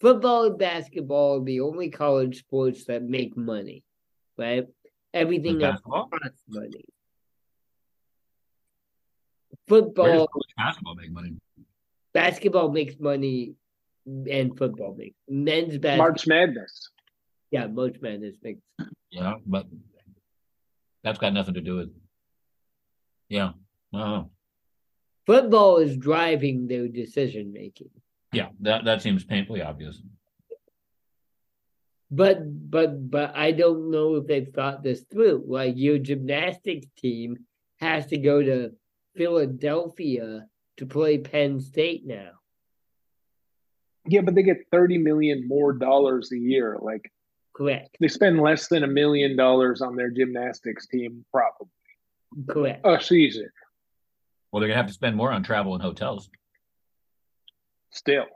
[0.00, 3.82] football and basketball are the only college sports that make money.
[4.36, 4.66] Right?
[5.12, 6.08] Everything else Basketball?
[6.08, 6.84] costs money.
[9.50, 11.36] Where does Football, college basketball make money?
[12.12, 13.54] basketball makes money
[14.06, 15.98] and football makes men's basketball.
[15.98, 16.90] March Madness.
[17.50, 18.60] Yeah, March Madness makes
[19.10, 19.66] Yeah, but
[21.02, 21.90] that's got nothing to do with.
[23.28, 23.52] Yeah.
[23.92, 24.30] Oh,
[25.26, 27.90] football is driving their decision making.
[28.32, 28.48] yeah.
[28.60, 30.02] That that seems painfully obvious.
[32.10, 35.44] But but but I don't know if they've thought this through.
[35.46, 37.38] Like your gymnastics team
[37.80, 38.72] has to go to
[39.16, 40.46] Philadelphia
[40.76, 42.30] to play Penn State now.
[44.06, 46.78] Yeah, but they get 30 million more dollars a year.
[46.80, 47.10] Like
[47.54, 47.96] Correct.
[48.00, 51.68] they spend less than a million dollars on their gymnastics team, probably
[52.48, 52.80] Correct.
[52.84, 53.48] Oh, a season.
[54.54, 56.30] Well, they're gonna have to spend more on travel and hotels.
[57.90, 58.26] Still,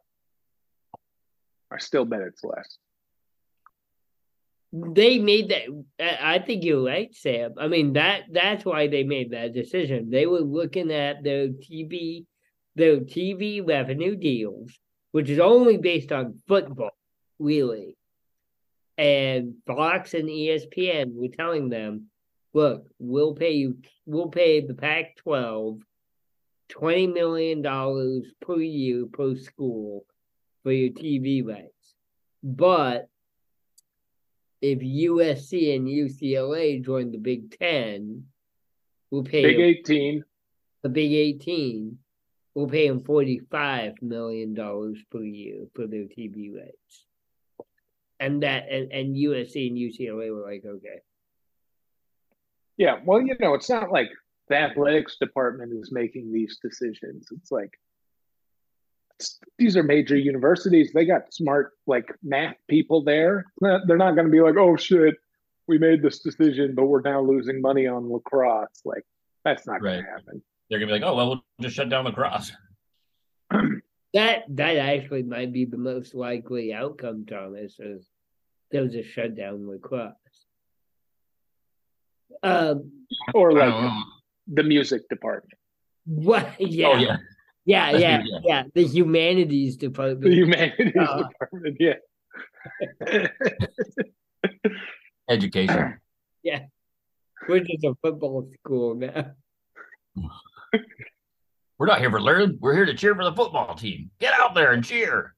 [1.70, 2.76] I still bet it's less.
[4.72, 7.54] They made that I I think you're right, Sam.
[7.56, 10.10] I mean that that's why they made that decision.
[10.10, 12.26] They were looking at their TV
[12.74, 14.76] their TV revenue deals,
[15.12, 16.98] which is only based on football,
[17.38, 17.96] really.
[18.96, 22.06] And Fox and ESPN were telling them,
[22.54, 25.14] look, we'll pay you we'll pay the Pac
[26.68, 30.04] twelve twenty million dollars per year per school
[30.62, 31.94] for your TV rights.
[32.42, 33.08] But
[34.60, 38.24] if USC and UCLA join the Big Ten,
[39.10, 40.24] we'll pay Big them- 18.
[40.82, 41.98] the Big 18,
[42.54, 47.04] we'll pay them $45 million per year for their TV rights.
[48.20, 51.00] And that and, and USC and UCLA were like, okay.
[52.76, 54.08] Yeah, well, you know, it's not like
[54.48, 57.28] the athletics department is making these decisions.
[57.30, 57.78] It's like
[59.18, 60.92] it's, these are major universities.
[60.92, 63.46] They got smart, like math people there.
[63.60, 65.16] They're not going to be like, "Oh shit,
[65.66, 69.04] we made this decision, but we're now losing money on lacrosse." Like
[69.44, 70.42] that's not going to happen.
[70.68, 72.52] They're gonna be like, oh well, we'll just shut down lacrosse.
[74.14, 78.08] That that actually might be the most likely outcome, Thomas, is
[78.70, 80.14] there's a shutdown lacrosse.
[82.42, 82.90] Um,
[83.34, 84.02] or I like don't know.
[84.52, 85.58] The music department,
[86.04, 86.48] what?
[86.58, 87.16] Yeah, Oh yeah.
[87.64, 88.38] yeah, That's yeah, yeah.
[88.44, 88.62] yeah.
[88.74, 90.22] The humanities department.
[90.22, 91.24] the humanities Uh.
[91.28, 91.76] department.
[91.80, 91.94] Yeah.
[95.28, 95.98] Education.
[96.44, 96.60] Yeah,
[97.48, 99.32] we're just a football school now.
[101.76, 102.58] We're not here for learning.
[102.60, 104.10] We're here to cheer for the football team.
[104.20, 105.34] Get out there and cheer.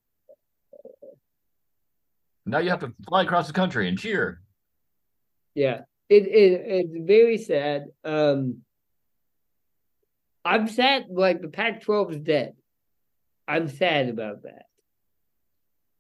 [2.45, 4.43] Now you have to fly across the country and cheer.
[5.55, 5.81] Yeah,
[6.11, 7.87] it, it it's very sad.
[8.05, 8.59] Um,
[10.45, 11.07] I'm sad.
[11.11, 12.55] Like the Pac-12 is dead.
[13.47, 14.67] I'm sad about that.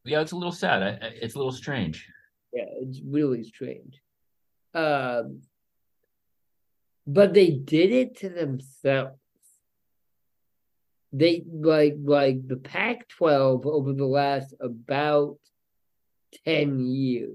[0.05, 0.83] Yeah, it's a little sad.
[0.83, 2.07] I, it's a little strange.
[2.53, 4.01] Yeah, it's really strange.
[4.73, 5.43] Um,
[7.07, 9.17] but they did it to themselves.
[11.13, 15.39] They like like the Pac-12 over the last about
[16.45, 17.33] 10 years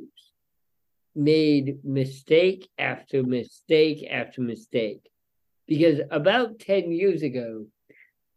[1.13, 5.09] made mistake after mistake after mistake.
[5.67, 7.65] Because about 10 years ago,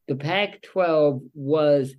[0.07, 1.95] the Pac 12 was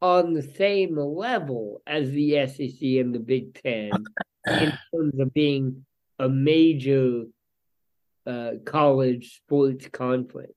[0.00, 4.04] on the same level as the SEC and the Big Ten
[4.46, 5.84] in terms of being
[6.18, 7.24] a major
[8.26, 10.52] uh, college sports conference.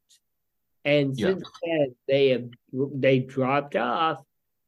[0.83, 1.27] And Yeah.
[1.27, 4.21] since then, they have they dropped off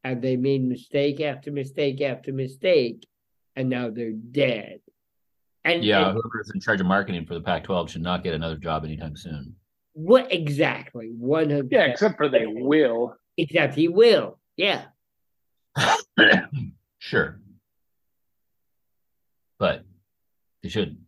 [0.04, 3.06] and they made mistake after mistake after mistake,
[3.56, 4.80] and now they're dead.
[5.66, 8.58] And Yeah, and whoever's in charge of marketing for the Pac-12 should not get another
[8.58, 9.56] job anytime soon.
[9.94, 11.12] what exactly?
[11.18, 11.72] One hundred.
[11.72, 13.16] Yeah, except for they will.
[13.38, 14.40] except he will.
[14.58, 14.86] Yeah,
[17.00, 17.40] sure,
[19.60, 19.84] but
[20.62, 21.00] they shouldn't.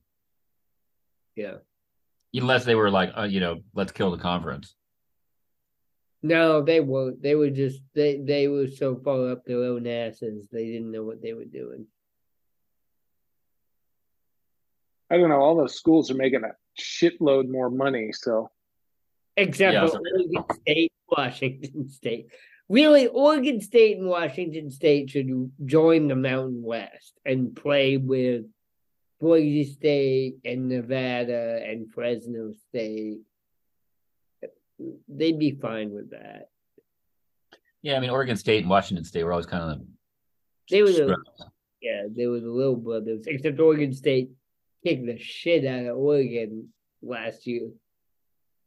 [1.35, 1.55] yeah.
[2.33, 4.75] unless they were like, uh, you know, let's kill the conference.
[6.23, 7.21] No, they won't.
[7.21, 11.03] They were just they they were so far up their own asses they didn't know
[11.03, 11.85] what they were doing.
[15.11, 15.39] I don't know.
[15.41, 16.51] All those schools are making a
[16.81, 18.11] shitload more money.
[18.11, 18.49] So
[19.37, 22.27] Except Yeah, for so- Oregon State, Washington State.
[22.69, 28.45] Really, Oregon State and Washington State should join the Mountain West and play with
[29.19, 33.19] Boise State and Nevada and Fresno State.
[35.07, 36.49] They'd be fine with that.
[37.81, 39.81] Yeah, I mean, Oregon State and Washington State were always kind of
[40.71, 41.45] They were the the,
[41.81, 43.25] yeah, they were the little brothers.
[43.27, 44.31] Except Oregon State
[44.85, 46.69] kicked the shit out of Oregon
[47.01, 47.69] last year.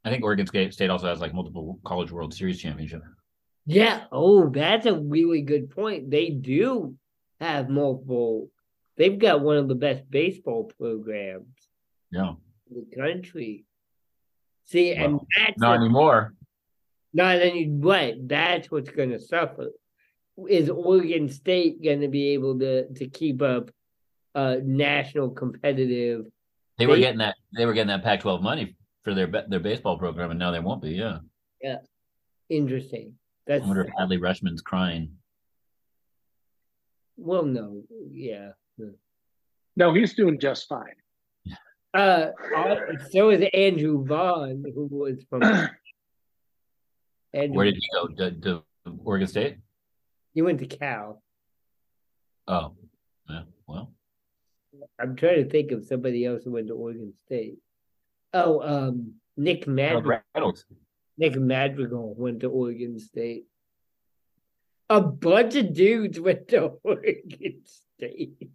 [0.05, 3.03] I think Oregon State also has like multiple College World Series championship.
[3.67, 4.05] Yeah.
[4.11, 6.11] Oh, that's a really good point.
[6.11, 6.97] They do
[7.41, 8.51] have multiple.
[8.97, 11.47] They've got one of the best baseball programs
[12.11, 12.33] Yeah,
[12.71, 13.65] in the country.
[14.65, 16.35] See, and that's not what- anymore.
[17.13, 18.17] not any right.
[18.27, 19.69] That's what's going to suffer.
[20.49, 23.71] Is Oregon State going to be able to to keep up
[24.39, 26.27] uh national competitive?
[26.79, 27.35] They were getting that.
[27.57, 30.83] They were getting that Pac-12 money for their their baseball program, and now they won't
[30.83, 30.91] be.
[30.91, 31.19] Yeah,
[31.63, 31.79] Yeah.
[32.49, 33.15] Interesting.
[33.15, 35.11] I That's wonder if Adley Rutschman's crying.
[37.17, 37.83] well, no,
[38.13, 38.51] yeah.
[39.77, 40.95] no, he's doing just fine.
[41.95, 42.77] Uh, uh,
[43.11, 45.43] so is Andrew Vaughn, who was from.
[47.35, 48.07] Andrew, Where did he go?
[48.09, 48.63] To, to
[49.05, 49.57] Oregon State?
[50.35, 51.23] he went to Cal?
[52.47, 52.75] Oh,
[53.29, 53.43] yeah.
[53.67, 53.93] Well,
[54.99, 57.59] I'm trying to think of somebody else who went to Oregon State.
[58.35, 60.21] Oh, um, Nick Madrigal.
[60.35, 60.65] Reynolds.
[61.17, 63.47] Nick Madrigal went to Oregon State.
[64.91, 68.49] A bunch of dudes went to Oregon State.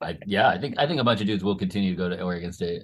[0.00, 2.22] I, yeah, I think I think a bunch of dudes will continue to go to
[2.22, 2.82] Oregon State.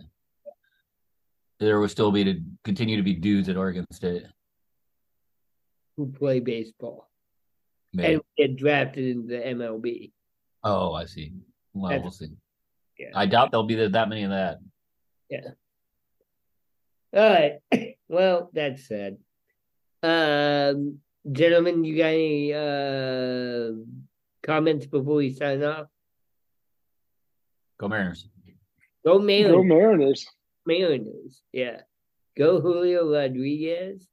[1.61, 4.24] There will still be to continue to be dudes at Oregon State.
[5.97, 7.09] who play baseball
[7.93, 8.14] Maybe.
[8.14, 10.12] and get drafted into the MLB.
[10.64, 11.32] oh, I see.
[11.81, 12.35] Well, That's- we'll see.
[12.99, 13.11] yeah.
[13.14, 14.59] I doubt there'll be that, that many of that.
[15.31, 15.51] Yeah.
[17.14, 17.59] All right.
[18.11, 19.18] Well, that's sad.
[20.03, 21.01] Um,
[21.31, 23.72] gentlemen, you got any uh
[24.43, 25.89] comments before we sign off?
[27.79, 28.26] Go Mariners.
[29.05, 29.53] Go Mariners.
[29.53, 30.26] Go Mariners.
[30.64, 31.43] Mariners.
[31.53, 31.83] Yeah.
[32.39, 34.07] Go Julio Rodriguez.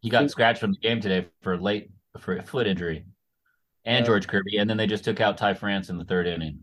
[0.00, 3.06] He got scratched from the game today for late for a foot injury,
[3.86, 4.06] and Oh.
[4.06, 6.60] George Kirby, and then they just took out Ty France in the third inning.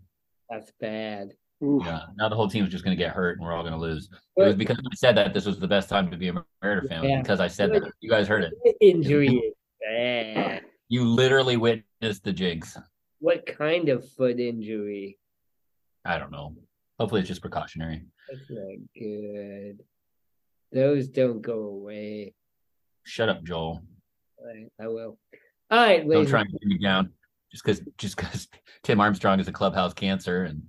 [0.50, 1.34] That's bad.
[1.64, 1.84] Oof.
[1.86, 3.80] Yeah, now the whole team's just going to get hurt, and we're all going to
[3.80, 4.10] lose.
[4.38, 6.88] It was because I said that this was the best time to be a Mariner
[6.88, 7.04] fan.
[7.04, 7.22] Yeah.
[7.22, 7.92] Because I said that.
[8.00, 8.54] You guys heard it.
[8.80, 10.62] Injury is bad.
[10.90, 12.78] You literally witnessed the jigs.
[13.20, 15.18] What kind of foot injury?
[16.06, 16.56] I don't know.
[17.00, 18.06] Hopefully, it's just precautionary.
[18.30, 19.84] That's not good.
[20.72, 22.36] Those don't go away.
[23.04, 23.82] Shut up, Joel.
[24.46, 25.18] I, I will.
[25.72, 26.30] All right, Don't ladies.
[26.30, 27.12] try and bring me down
[27.52, 28.48] just because just because
[28.84, 30.64] Tim Armstrong is a clubhouse cancer and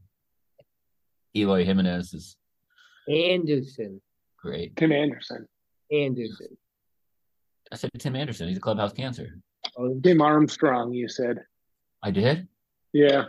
[1.36, 2.36] Eloy Jimenez is
[3.08, 4.00] Anderson.
[4.36, 4.76] great.
[4.76, 5.46] Tim Anderson.
[5.92, 6.56] Anderson.
[7.72, 8.48] I said Tim Anderson.
[8.48, 9.38] He's a clubhouse cancer.
[9.76, 11.44] Oh, Tim Armstrong, you said.
[12.02, 12.48] I did.
[12.92, 13.24] Yeah.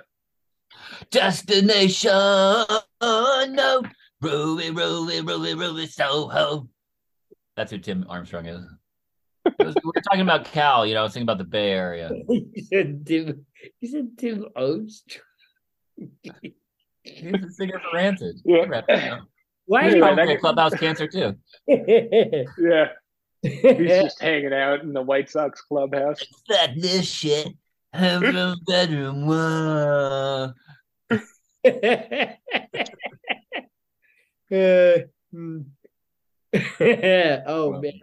[1.12, 3.84] Destination no,
[4.22, 6.70] Rowie, Rowie, Rowie, Rowie, Soho.
[7.56, 8.62] That's who Tim Armstrong is.
[9.58, 11.72] It was- we were talking about Cal, you know, I was thinking about the Bay
[11.72, 12.10] Area.
[12.30, 13.46] you said Tim.
[13.82, 15.24] You said Tim Armstrong.
[17.04, 18.36] He's the singer for Rancid.
[18.46, 18.66] Yeah.
[18.68, 19.20] Rep, you know.
[19.66, 19.84] Why?
[19.86, 21.36] He's Yeah, probably that- clubhouse cancer too.
[21.68, 22.88] Yeah.
[23.42, 26.20] He's just hanging out in the White Sox clubhouse.
[26.48, 27.48] Fuck this shit.
[27.94, 30.54] I'm from bedroom one.
[34.52, 34.98] Uh,
[35.32, 35.60] hmm.
[37.48, 37.94] oh man.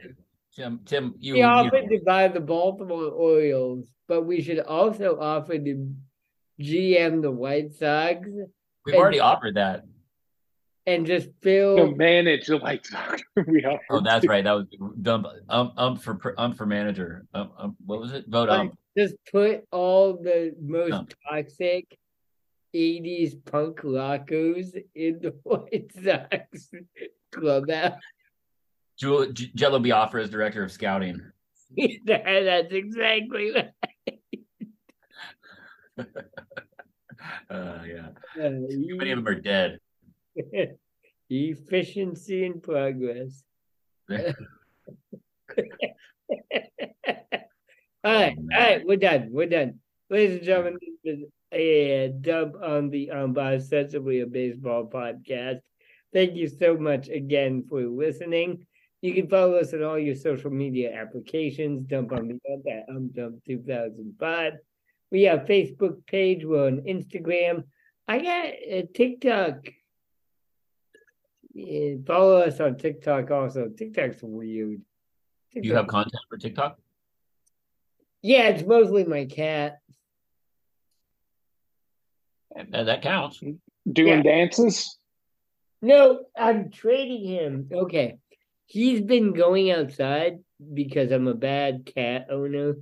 [0.57, 5.19] Tim, Tim, you, We you offered to buy the Baltimore Orioles, but we should also
[5.21, 5.95] offer to
[6.61, 8.27] GM the White Sox
[8.87, 9.85] we've already offered that.
[10.87, 13.23] and just To fill manage the White Sox.
[13.47, 14.29] we offered Oh, that's to.
[14.31, 14.45] right.
[14.45, 14.67] That was
[15.03, 15.27] dumb.
[15.51, 17.27] Um, um for um for manager.
[17.35, 18.25] Um, um what was it?
[18.27, 18.73] Vote like, um.
[18.97, 21.07] just put all the most No.
[21.31, 21.99] toxic
[22.75, 26.71] 80s punk rockers in the White Sox
[27.31, 28.01] clubhouse.
[28.99, 31.21] Jewel, J- Jello Biafra is director of scouting.
[32.05, 33.71] That's exactly right.
[37.51, 38.09] Uh, yeah.
[38.37, 39.81] Uh, Too many of them are dead.
[41.31, 43.43] Efficiency and progress.
[44.09, 44.19] all
[48.05, 49.29] right, all right, we're done.
[49.33, 49.81] We're done.
[50.09, 55.61] Ladies and gentlemen, this is a dub on the Unbiased Sensibly a Baseball podcast.
[56.13, 58.67] Thank you so much again for listening.
[59.03, 61.87] You can follow us on all your social media applications.
[61.87, 64.53] Dump on the Ump at UmDump 2005.
[65.11, 66.45] We have Facebook page.
[66.45, 67.65] We're on Instagram.
[68.09, 69.69] I got a TikTok.
[71.53, 73.69] Yeah, follow us on TikTok also.
[73.69, 74.81] TikTok's weird.
[75.55, 76.79] Do you have content for TikTok?
[78.23, 79.79] Yeah, it's mostly my cat.
[82.59, 83.41] Uh, that counts.
[83.91, 84.23] Doing Yeah.
[84.23, 84.99] dances?
[85.83, 87.69] No, I'm trading him.
[87.73, 88.19] Okay.
[88.67, 90.41] He's been going outside
[90.75, 92.75] because I'm a bad cat owner.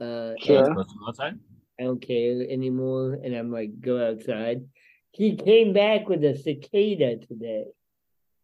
[0.00, 0.64] Uh, Sure.
[0.64, 1.38] supposed to go outside?
[1.80, 3.18] I don't care anymore.
[3.22, 4.66] And I'm like, go outside.
[5.12, 7.66] He came back with a cicada today.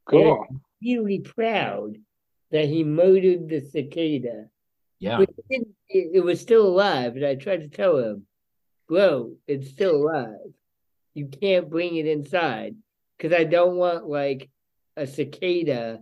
[0.07, 0.47] Cool.
[0.83, 1.99] Really proud
[2.51, 4.49] that he murdered the cicada.
[5.01, 5.21] Yeah.
[5.21, 5.31] It,
[5.89, 7.17] it, it was still alive.
[7.17, 8.27] And I tried to tell him,
[8.89, 10.53] bro, it's still alive.
[11.15, 12.77] You can't bring it inside
[13.17, 14.51] because I don't want like
[14.97, 16.01] a cicada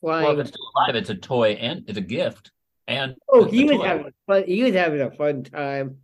[0.00, 0.24] flying.
[0.24, 2.50] Well, if it's still alive, it's a toy and it's a gift.
[2.88, 3.84] And oh, he was toy.
[3.84, 4.44] having fun.
[4.46, 5.98] He was having a fun time.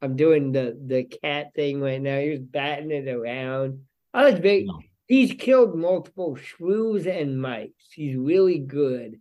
[0.00, 2.18] I'm doing the the cat thing right now.
[2.18, 3.80] He was batting it around.
[4.14, 4.66] I was big.
[4.66, 4.80] No.
[5.06, 7.70] He's killed multiple shrews and mice.
[7.92, 9.20] He's really good.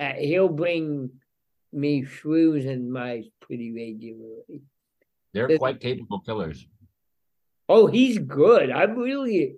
[0.00, 1.10] At, he'll bring
[1.72, 4.62] me shrews and mice pretty regularly.
[5.32, 6.66] They're This- quite capable killers.
[7.68, 8.70] Oh, he's good.
[8.70, 9.56] I'm really,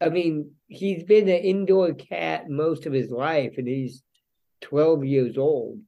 [0.00, 4.02] I mean, he's been an indoor cat most of his life, and he's
[4.62, 5.80] 12 years old.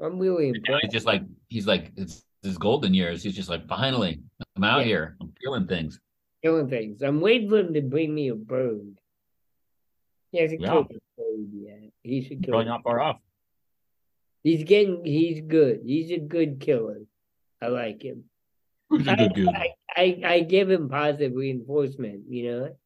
[0.00, 0.84] I'm really impressed.
[0.84, 3.22] he's just like he's like it's his golden years.
[3.22, 4.20] He's just like finally,
[4.56, 4.84] I'm out Yeah.
[4.84, 5.16] here.
[5.20, 5.98] I'm killing things.
[6.42, 7.02] Killing things.
[7.02, 9.00] I'm waiting for him to bring me a bird.
[10.30, 10.68] He hasn't Yeah.
[10.70, 11.90] killed a bird yet.
[12.02, 12.52] He should kill.
[12.52, 13.18] Probably not far off.
[14.44, 15.04] He's getting.
[15.04, 15.80] He's good.
[15.84, 17.00] He's a good killer.
[17.60, 18.24] I like him.
[18.88, 19.48] Who's a good dude?
[19.48, 22.76] I, I, I give him positive reinforcement, you know,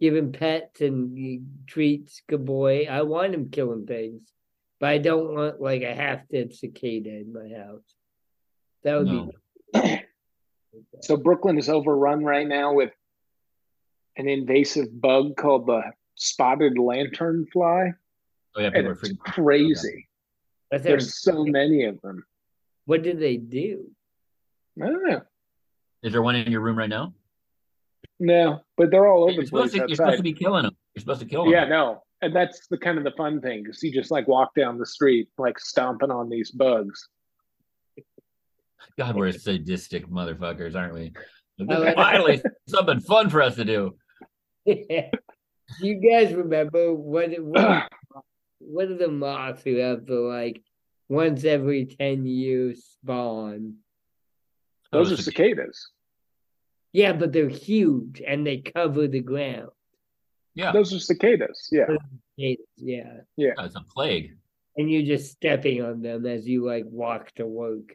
[0.00, 2.86] give him pets and treats, good boy.
[2.88, 4.22] I want him killing things,
[4.80, 7.82] but I don't want like a half dead cicada in my house.
[8.84, 9.30] That would No.
[9.74, 10.04] be.
[11.00, 12.92] So Brooklyn is overrun right now with
[14.16, 15.82] an invasive bug called the
[16.14, 17.94] spotted lanternfly,
[18.54, 19.18] Oh yeah, and people are it's freaking.
[19.18, 20.08] crazy.
[20.70, 22.24] That sounds- There's so many of them.
[22.84, 23.90] what did they do?
[24.80, 25.22] I don't know.
[26.02, 27.14] Is there one in your room right now?
[28.20, 30.76] No, but they're all over You're the place to, you're supposed to be killing them.
[30.94, 31.52] You're supposed to kill them.
[31.52, 34.54] Yeah, no, and that's the kind of the fun thing because you just like walk
[34.56, 37.08] down the street like stomping on these bugs.
[38.96, 41.12] God, we're sadistic motherfuckers, aren't we?
[41.94, 43.96] Finally, something fun for us to do.
[44.66, 44.84] do
[45.80, 47.90] you guys remember what what
[48.58, 50.60] what are the moths who have the like
[51.08, 53.76] once every ten years spawn?
[54.90, 55.90] Those Oh, are cic- cicadas.
[56.92, 59.68] Yeah, but they're huge and they cover the ground.
[60.54, 61.68] Yeah, Those are cicadas.
[61.70, 61.86] Yeah.
[62.36, 62.54] Yeah.
[63.36, 63.52] Yeah.
[63.58, 64.36] It's a plague.
[64.76, 67.94] And you're just stepping on them as you like walk to work.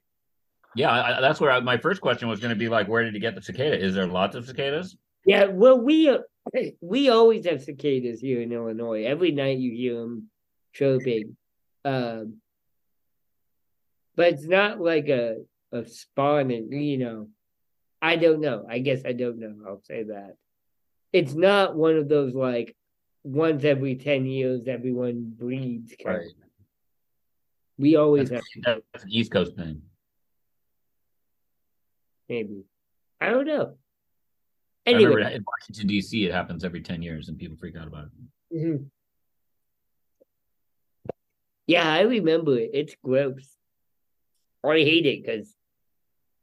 [0.76, 3.04] Yeah, I, I- that's where I, my first question was going to be like, where
[3.04, 3.78] did you get the cicada?
[3.84, 4.96] Is there lots of cicadas?
[5.26, 6.20] Yeah, well, we uh,
[6.82, 9.04] we always have cicadas here in Illinois.
[9.06, 10.30] Every night you hear them
[10.74, 11.38] chirping,
[11.86, 12.38] um,
[14.18, 15.38] but it's not like a
[15.72, 16.72] a spawning.
[16.74, 17.28] You know,
[18.04, 18.66] I don't know.
[18.70, 19.56] I guess I don't know.
[19.66, 20.36] I'll say that
[21.14, 22.76] it's not one of those like
[23.24, 25.96] once every ten years everyone breeds.
[26.04, 26.28] Kind Right.
[27.78, 29.82] We always That's, have that's an East Coast thing.
[32.28, 32.66] maybe.
[33.22, 33.76] I don't know.
[34.86, 36.26] Anyway, in Washington D.C.
[36.26, 38.08] it happens every ten years, and people freak out about
[38.52, 38.58] it.
[38.58, 38.88] mhm.
[41.68, 42.72] yeah, I remember it.
[42.74, 43.48] It's gross.
[44.62, 45.56] I hate it because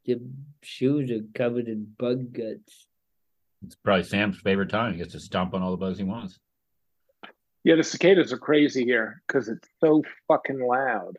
[0.04, 0.20] the
[0.62, 2.86] shoes are covered in bug guts.
[3.64, 4.92] It's probably Sam's favorite time.
[4.92, 6.38] He gets to stomp on all the bugs he wants.
[7.62, 11.18] Yeah, the cicadas are crazy here because it's so fucking loud.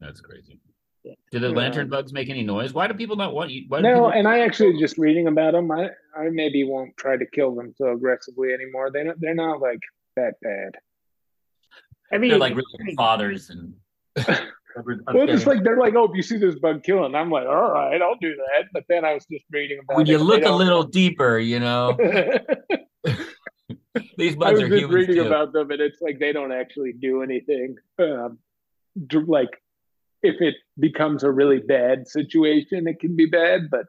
[0.00, 0.58] That's crazy.
[1.04, 1.14] Yeah.
[1.30, 1.54] Do the Yeah.
[1.54, 2.74] lantern bugs make any noise?
[2.74, 3.64] Why do people not want you?
[3.68, 5.70] Why No, people, and I actually just reading about them.
[5.70, 8.90] I I maybe won't try to kill them so aggressively anymore.
[8.90, 9.80] They don't, they're not like
[10.16, 10.76] that bad.
[12.12, 13.74] I mean, they're like really good fathers and.
[14.76, 17.72] Well, it's like they're like, oh, if you see this bug killing, I'm like, all
[17.72, 18.66] right, I'll do that.
[18.72, 20.10] But then I was just reading about when it.
[20.10, 21.96] you and look a little deeper, you know,
[24.16, 25.26] these bugs I bugs was are just reading too.
[25.26, 27.76] about them, and it's like they don't actually do anything.
[27.98, 28.38] Um,
[29.06, 29.50] dr- like
[30.22, 33.86] if it becomes a really bad situation, it can be bad, but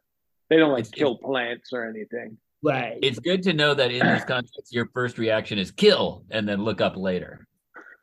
[0.49, 2.37] they don't like It's- kill plants or anything.
[2.63, 2.97] right.
[3.01, 6.63] It's good to know that in this context, your first reaction is kill and then
[6.63, 7.45] look up later.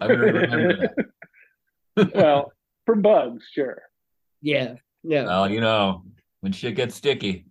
[0.01, 0.89] I'm gonna remember
[1.97, 2.15] that.
[2.15, 2.53] well,
[2.89, 3.83] for bugs, sure.
[4.41, 4.77] yeah.
[5.05, 5.25] Yeah.
[5.25, 6.05] Well, you know,
[6.41, 7.45] when shit gets sticky,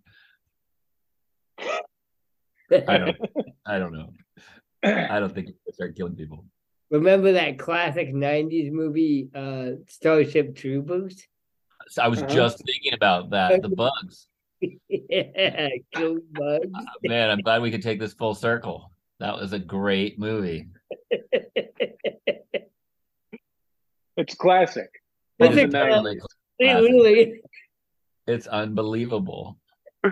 [1.56, 3.16] I don't,
[3.64, 4.10] I don't know.
[4.82, 6.44] I don't think you should start killing people.
[6.90, 11.22] Remember that classic '90s movie, uh, Starship Troopers?
[11.88, 12.34] So I was Uh-huh.
[12.34, 13.62] just thinking about that.
[13.62, 14.26] The bugs,
[14.88, 16.68] yeah, kill bugs.
[17.04, 17.30] man.
[17.30, 18.90] I'm glad we could take this full circle.
[19.20, 20.66] That was a great movie.
[24.20, 24.90] It's classic.
[25.38, 26.18] It's From a the classic.
[26.60, 26.82] 90s.
[26.82, 27.40] Really,
[28.26, 29.58] It's unbelievable.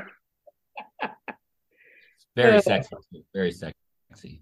[2.37, 2.97] Very sexy.
[3.35, 4.41] Very sexy.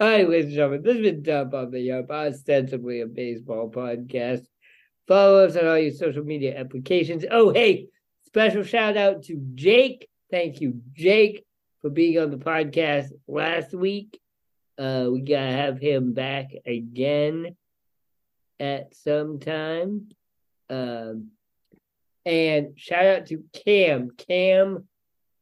[0.00, 3.70] All right, ladies and gentlemen, this has been Dump on the Ump, ostensibly a baseball
[3.70, 4.44] podcast.
[5.06, 7.24] Follow us on all your social media applications.
[7.30, 7.86] Oh, hey,
[8.26, 10.08] special shout out to Jake.
[10.30, 11.46] Thank you, Jake,
[11.80, 14.18] for being on the podcast last week.
[14.76, 17.56] Uh, we gotta have him back again
[18.60, 20.08] at some time.
[20.70, 21.28] Um,
[22.24, 24.10] and shout out to Cam.
[24.16, 24.88] Cam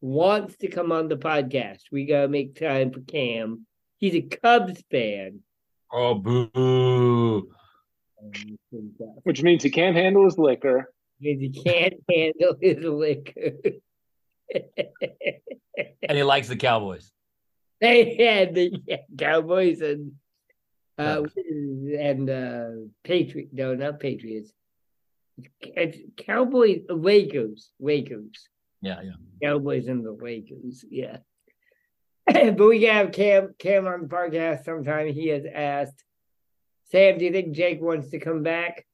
[0.01, 1.83] wants to come on the podcast.
[1.93, 3.67] We gotta make time for Cam.
[3.99, 5.41] He's a Cubs fan.
[5.93, 7.49] Oh, boo!
[9.23, 10.93] Which means he can't handle his liquor.
[11.21, 13.53] Because he can't handle his liquor.
[16.07, 17.11] And he likes the Cowboys.
[17.81, 18.71] they had the
[19.19, 20.13] Cowboys and
[20.99, 21.23] uh
[21.99, 22.69] and uh
[23.05, 23.51] Patriots.
[23.53, 24.53] No, not Patriots.
[25.61, 28.49] It's Cowboys, Lakers, Lakers.
[28.81, 29.13] Yeah, yeah.
[29.43, 30.85] Cowboys and the Lakers.
[30.91, 31.19] Yeah.
[32.27, 35.13] but we can have Cam Cam on the podcast sometime.
[35.13, 36.05] He has asked.
[36.85, 38.87] Sam, do you think Jake wants to come back?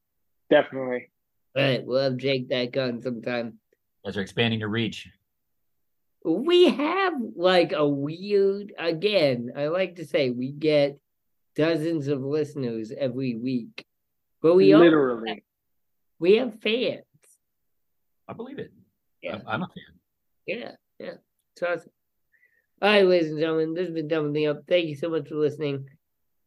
[0.49, 1.09] Definitely.
[1.55, 3.59] All right, we'll have Jake back on sometime.
[4.05, 5.09] As you're expanding your reach.
[6.23, 10.99] We have like a weird again, I like to say we get
[11.59, 13.85] dozens of listeners every week.
[14.41, 15.43] But we all Literally.
[16.17, 17.03] we have fans.
[18.29, 18.71] I believe it.
[19.21, 19.35] Yeah.
[19.35, 19.99] I'm, I'm a fan.
[20.45, 21.15] Yeah, yeah.
[21.51, 21.91] It's awesome.
[22.81, 24.67] All right, ladies and gentlemen, this has been Dump on the Ump.
[24.69, 25.89] Thank you so much for listening.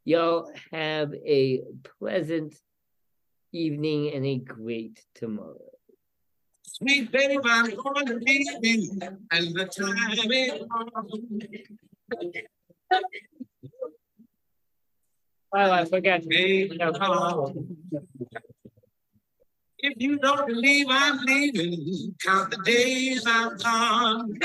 [0.07, 1.61] Y'all have a
[1.99, 2.55] pleasant
[3.53, 5.59] evening and a great tomorrow.
[6.63, 8.99] Sweet baby, I'm going to be you,
[9.31, 10.63] and the time is
[15.55, 15.85] I.
[19.85, 24.39] If you don't believe I'm leaving, count the days I'm gone.